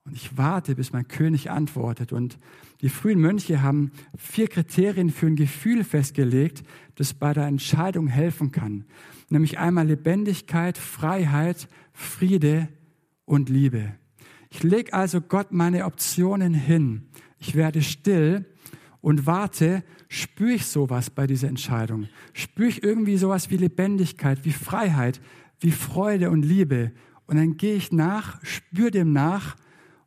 Und 0.04 0.14
ich 0.14 0.36
warte, 0.36 0.74
bis 0.74 0.92
mein 0.92 1.06
König 1.06 1.50
antwortet. 1.50 2.12
Und 2.12 2.38
die 2.80 2.88
frühen 2.88 3.20
Mönche 3.20 3.62
haben 3.62 3.90
vier 4.16 4.48
Kriterien 4.48 5.10
für 5.10 5.26
ein 5.26 5.36
Gefühl 5.36 5.82
festgelegt, 5.82 6.62
das 6.94 7.12
bei 7.12 7.32
der 7.32 7.46
Entscheidung 7.46 8.06
helfen 8.06 8.52
kann. 8.52 8.84
Nämlich 9.30 9.58
einmal 9.58 9.86
Lebendigkeit, 9.86 10.78
Freiheit, 10.78 11.68
Friede 11.92 12.68
und 13.24 13.48
Liebe. 13.48 13.94
Ich 14.50 14.62
lege 14.62 14.94
also 14.94 15.20
Gott 15.20 15.52
meine 15.52 15.84
Optionen 15.84 16.54
hin. 16.54 17.08
Ich 17.38 17.54
werde 17.54 17.82
still 17.82 18.46
und 19.00 19.26
warte, 19.26 19.82
spüre 20.08 20.52
ich 20.52 20.66
sowas 20.66 21.10
bei 21.10 21.26
dieser 21.26 21.48
Entscheidung? 21.48 22.08
Spüre 22.32 22.68
ich 22.68 22.82
irgendwie 22.82 23.16
sowas 23.16 23.50
wie 23.50 23.56
Lebendigkeit, 23.56 24.44
wie 24.44 24.52
Freiheit, 24.52 25.20
wie 25.60 25.72
Freude 25.72 26.30
und 26.30 26.42
Liebe? 26.42 26.92
Und 27.26 27.36
dann 27.36 27.56
gehe 27.56 27.74
ich 27.74 27.92
nach, 27.92 28.42
spüre 28.44 28.90
dem 28.90 29.12
nach 29.12 29.56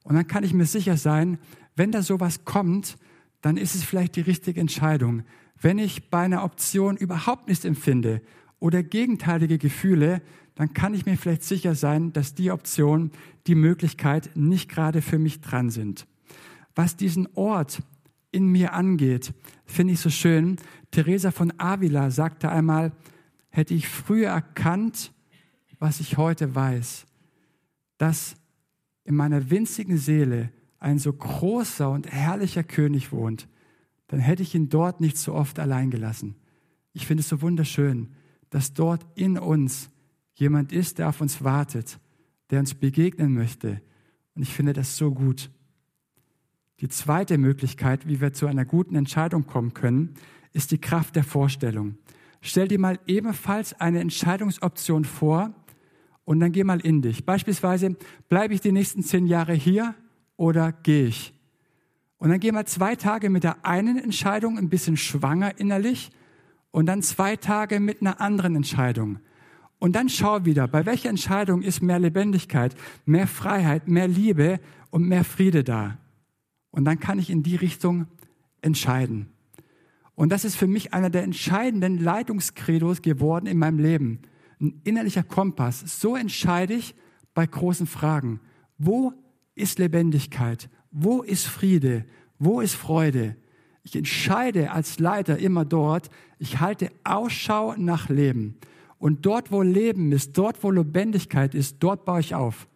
und 0.04 0.16
dann 0.16 0.28
kann 0.28 0.44
ich 0.44 0.54
mir 0.54 0.66
sicher 0.66 0.98
sein, 0.98 1.38
wenn 1.76 1.92
da 1.92 2.02
sowas 2.02 2.46
kommt, 2.46 2.98
dann 3.42 3.58
ist 3.58 3.76
es 3.76 3.84
vielleicht 3.84 4.16
die 4.16 4.22
richtige 4.22 4.60
Entscheidung. 4.60 5.24
Wenn 5.60 5.80
ich 5.80 6.10
bei 6.10 6.22
einer 6.22 6.44
Option 6.44 6.98
überhaupt 6.98 7.48
nichts 7.48 7.66
empfinde 7.66 8.22
oder 8.60 8.84
gegenteilige 8.84 9.58
Gefühle, 9.58 10.22
dann 10.56 10.74
kann 10.74 10.94
ich 10.94 11.06
mir 11.06 11.18
vielleicht 11.18 11.44
sicher 11.44 11.76
sein, 11.76 12.14
dass 12.14 12.36
die 12.36 12.52
Option, 12.52 13.12
die 13.48 13.56
Möglichkeit 13.56 14.32
nicht 14.36 14.70
gerade 14.70 15.02
für 15.02 15.18
mich 15.18 15.42
dran 15.42 15.70
sind. 15.70 16.08
Was 16.76 16.96
diesen 16.96 17.28
Ort 17.36 17.82
in 18.32 18.48
mir 18.48 18.74
angeht, 18.74 19.34
finde 19.66 19.94
ich 19.94 20.00
so 20.00 20.10
schön. 20.10 20.58
Teresa 20.92 21.32
von 21.32 21.54
Avila 21.58 22.12
sagte 22.12 22.50
einmal, 22.50 22.92
hätte 23.50 23.74
ich 23.74 23.88
früher 23.88 24.30
erkannt, 24.30 25.12
was 25.80 26.00
ich 26.00 26.18
heute 26.18 26.54
weiß, 26.54 27.06
dass 27.98 28.36
in 29.04 29.16
meiner 29.16 29.50
winzigen 29.50 29.98
Seele 29.98 30.52
ein 30.82 30.98
so 31.00 31.14
großer 31.14 31.90
und 31.90 32.12
herrlicher 32.12 32.64
König 32.64 33.12
wohnt, 33.14 33.48
dann 34.08 34.20
hätte 34.20 34.44
ich 34.44 34.54
ihn 34.56 34.68
dort 34.68 35.00
nicht 35.00 35.18
so 35.18 35.34
oft 35.34 35.60
allein 35.60 35.92
gelassen. 35.92 36.36
Ich 36.92 37.08
finde 37.08 37.22
es 37.22 37.30
so 37.30 37.42
wunderschön, 37.42 38.10
dass 38.50 38.74
dort 38.74 39.06
in 39.16 39.38
uns 39.38 39.90
jemand 40.34 40.74
ist, 40.74 40.98
der 40.98 41.08
auf 41.08 41.22
uns 41.22 41.44
wartet, 41.44 42.00
der 42.50 42.60
uns 42.60 42.74
begegnen 42.74 43.34
möchte. 43.34 43.82
Und 44.36 44.42
ich 44.42 44.54
finde 44.54 44.74
das 44.74 44.98
so 44.98 45.14
gut. 45.14 45.52
Die 46.80 46.90
zweite 46.90 47.38
Möglichkeit, 47.38 48.08
wie 48.08 48.20
wir 48.20 48.34
zu 48.34 48.48
einer 48.48 48.66
guten 48.66 48.96
Entscheidung 48.96 49.46
kommen 49.46 49.74
können, 49.74 50.16
ist 50.52 50.72
die 50.72 50.82
Kraft 50.82 51.16
der 51.16 51.24
Vorstellung. 51.24 51.96
Stell 52.42 52.68
dir 52.68 52.80
mal 52.80 53.00
ebenfalls 53.06 53.80
eine 53.80 54.00
Entscheidungsoption 54.00 55.06
vor 55.06 55.54
und 56.26 56.40
dann 56.40 56.52
geh 56.52 56.64
mal 56.64 56.80
in 56.82 57.04
dich. 57.04 57.24
Beispielsweise, 57.24 57.96
bleibe 58.30 58.56
ich 58.56 58.62
die 58.62 58.72
nächsten 58.72 59.04
zehn 59.04 59.28
Jahre 59.28 59.54
hier 59.54 59.94
oder 60.42 60.72
gehe 60.72 61.06
ich? 61.06 61.36
Und 62.18 62.32
dann 62.32 62.40
geh 62.40 62.52
mal 62.52 62.66
zwei 62.66 62.96
Tage 62.96 63.30
mit 63.30 63.44
der 63.44 63.64
einen 63.64 64.00
Entscheidung 64.00 64.58
ein 64.58 64.70
bisschen 64.70 64.98
schwanger 64.98 65.60
innerlich 65.60 66.10
und 66.72 66.88
dann 66.88 67.04
zwei 67.04 67.36
Tage 67.36 67.80
mit 67.80 68.02
einer 68.02 68.20
anderen 68.20 68.56
Entscheidung. 68.56 69.20
Und 69.78 69.96
dann 69.96 70.10
schau 70.10 70.44
wieder, 70.44 70.68
bei 70.68 70.88
welcher 70.88 71.10
Entscheidung 71.10 71.62
ist 71.62 71.84
mehr 71.84 72.00
Lebendigkeit, 72.00 72.76
mehr 73.06 73.28
Freiheit, 73.28 73.88
mehr 73.88 74.08
Liebe 74.08 74.60
und 74.90 75.08
mehr 75.08 75.24
Friede 75.24 75.64
da. 75.64 76.00
Und 76.72 76.86
dann 76.86 77.00
kann 77.00 77.20
ich 77.20 77.30
in 77.30 77.44
die 77.44 77.56
Richtung 77.56 78.08
entscheiden. 78.62 79.28
Und 80.16 80.32
das 80.32 80.44
ist 80.44 80.56
für 80.56 80.68
mich 80.68 80.92
einer 80.92 81.12
der 81.12 81.22
entscheidenden 81.22 82.00
Leitungskredos 82.00 83.04
geworden 83.04 83.46
in 83.46 83.60
meinem 83.60 83.78
Leben. 83.78 84.22
Ein 84.60 84.82
innerlicher 84.86 85.24
Kompass. 85.24 86.02
So 86.02 86.16
entscheide 86.16 86.74
ich 86.74 86.96
bei 87.36 87.46
großen 87.46 87.86
Fragen. 87.86 88.40
Wo 88.80 89.14
ist 89.56 89.80
Lebendigkeit? 89.80 90.70
Wo 90.92 91.22
ist 91.22 91.48
Friede? 91.48 92.06
Wo 92.40 92.62
ist 92.62 92.76
Freude? 92.76 93.36
Ich 93.84 93.96
entscheide 93.96 94.72
als 94.72 95.00
Leiter 95.00 95.38
immer 95.38 95.66
dort, 95.66 96.10
ich 96.38 96.60
halte 96.60 96.92
Ausschau 97.04 97.76
nach 97.78 98.10
Leben. 98.10 98.58
Und 98.98 99.26
dort, 99.26 99.52
wo 99.52 99.64
Leben 99.64 100.12
ist, 100.12 100.38
dort, 100.38 100.64
wo 100.64 100.70
Lebendigkeit 100.70 101.56
ist, 101.56 101.78
dort 101.80 102.06
baue 102.06 102.20
ich 102.20 102.36
auf. 102.36 102.68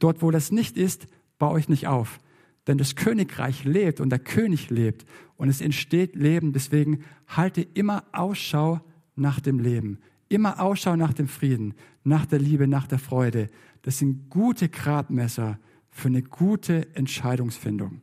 Dort, 0.00 0.22
wo 0.22 0.30
das 0.30 0.50
nicht 0.50 0.76
ist, 0.76 1.06
baue 1.38 1.60
ich 1.60 1.68
nicht 1.68 1.86
auf. 1.86 2.18
Denn 2.66 2.78
das 2.78 2.96
Königreich 2.96 3.64
lebt 3.64 4.00
und 4.00 4.10
der 4.10 4.18
König 4.18 4.70
lebt 4.70 5.06
und 5.36 5.48
es 5.48 5.60
entsteht 5.60 6.16
Leben. 6.16 6.52
Deswegen 6.52 7.04
halte 7.28 7.62
immer 7.62 8.04
Ausschau 8.12 8.80
nach 9.14 9.40
dem 9.40 9.60
Leben. 9.60 9.98
Immer 10.28 10.60
Ausschau 10.60 10.96
nach 10.96 11.12
dem 11.12 11.28
Frieden, 11.28 11.74
nach 12.04 12.26
der 12.26 12.40
Liebe, 12.40 12.66
nach 12.66 12.86
der 12.86 12.98
Freude. 12.98 13.48
Das 13.82 13.98
sind 13.98 14.28
gute 14.28 14.68
Gradmesser 14.68 15.58
für 15.90 16.08
eine 16.08 16.22
gute 16.22 16.94
Entscheidungsfindung. 16.94 18.00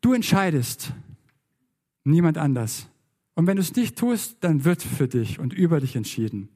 Du 0.00 0.12
entscheidest, 0.14 0.92
niemand 2.04 2.38
anders. 2.38 2.88
Und 3.34 3.46
wenn 3.46 3.56
du 3.56 3.62
es 3.62 3.74
nicht 3.74 3.96
tust, 3.96 4.38
dann 4.40 4.64
wird 4.64 4.82
für 4.82 5.08
dich 5.08 5.38
und 5.38 5.52
über 5.52 5.80
dich 5.80 5.96
entschieden. 5.96 6.48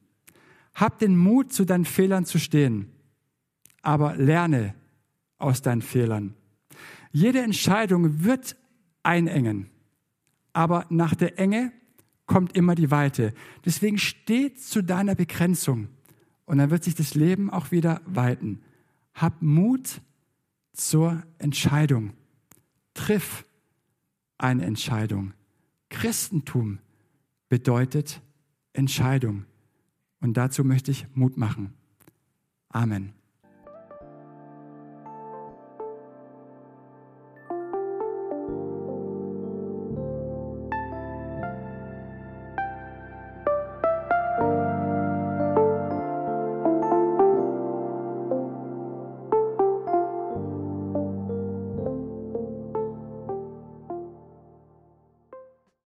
Hab 0.75 0.99
den 0.99 1.17
Mut, 1.17 1.53
zu 1.53 1.65
deinen 1.65 1.85
Fehlern 1.85 2.25
zu 2.25 2.39
stehen 2.39 2.91
aber 3.85 4.17
lerne 4.17 4.75
aus 5.39 5.63
deinen 5.63 5.83
Fehlern. 5.83 6.35
Jede 7.13 7.41
Entscheidung 7.41 8.25
wird 8.25 8.57
einengen, 9.03 9.71
aber 10.53 10.87
nach 10.89 11.15
der 11.15 11.39
Enge 11.39 11.73
kommt 12.27 12.57
immer 12.57 12.75
die 12.75 12.91
Weite. 12.91 13.35
Deswegen 13.65 13.99
steht 13.99 14.61
zu 14.61 14.83
deiner 14.83 15.15
Begrenzung 15.15 15.89
und 16.47 16.59
dann 16.59 16.71
wird 16.71 16.85
sich 16.85 16.95
das 16.95 17.15
Leben 17.15 17.51
auch 17.51 17.71
wieder 17.71 18.01
weiten. 18.07 18.63
Hab 19.15 19.43
Mut 19.43 20.01
zur 20.73 21.23
Entscheidung. 21.39 22.13
Triff 22.95 23.45
eine 24.39 24.65
Entscheidung. 24.65 25.33
Christentum 25.89 26.79
bedeutet 27.49 28.21
Entscheidung. 28.73 29.45
Und 30.21 30.37
dazu 30.37 30.65
möchte 30.65 30.91
ich 30.91 31.07
Mut 31.15 31.37
machen. 31.37 31.75
Amen. 32.69 33.13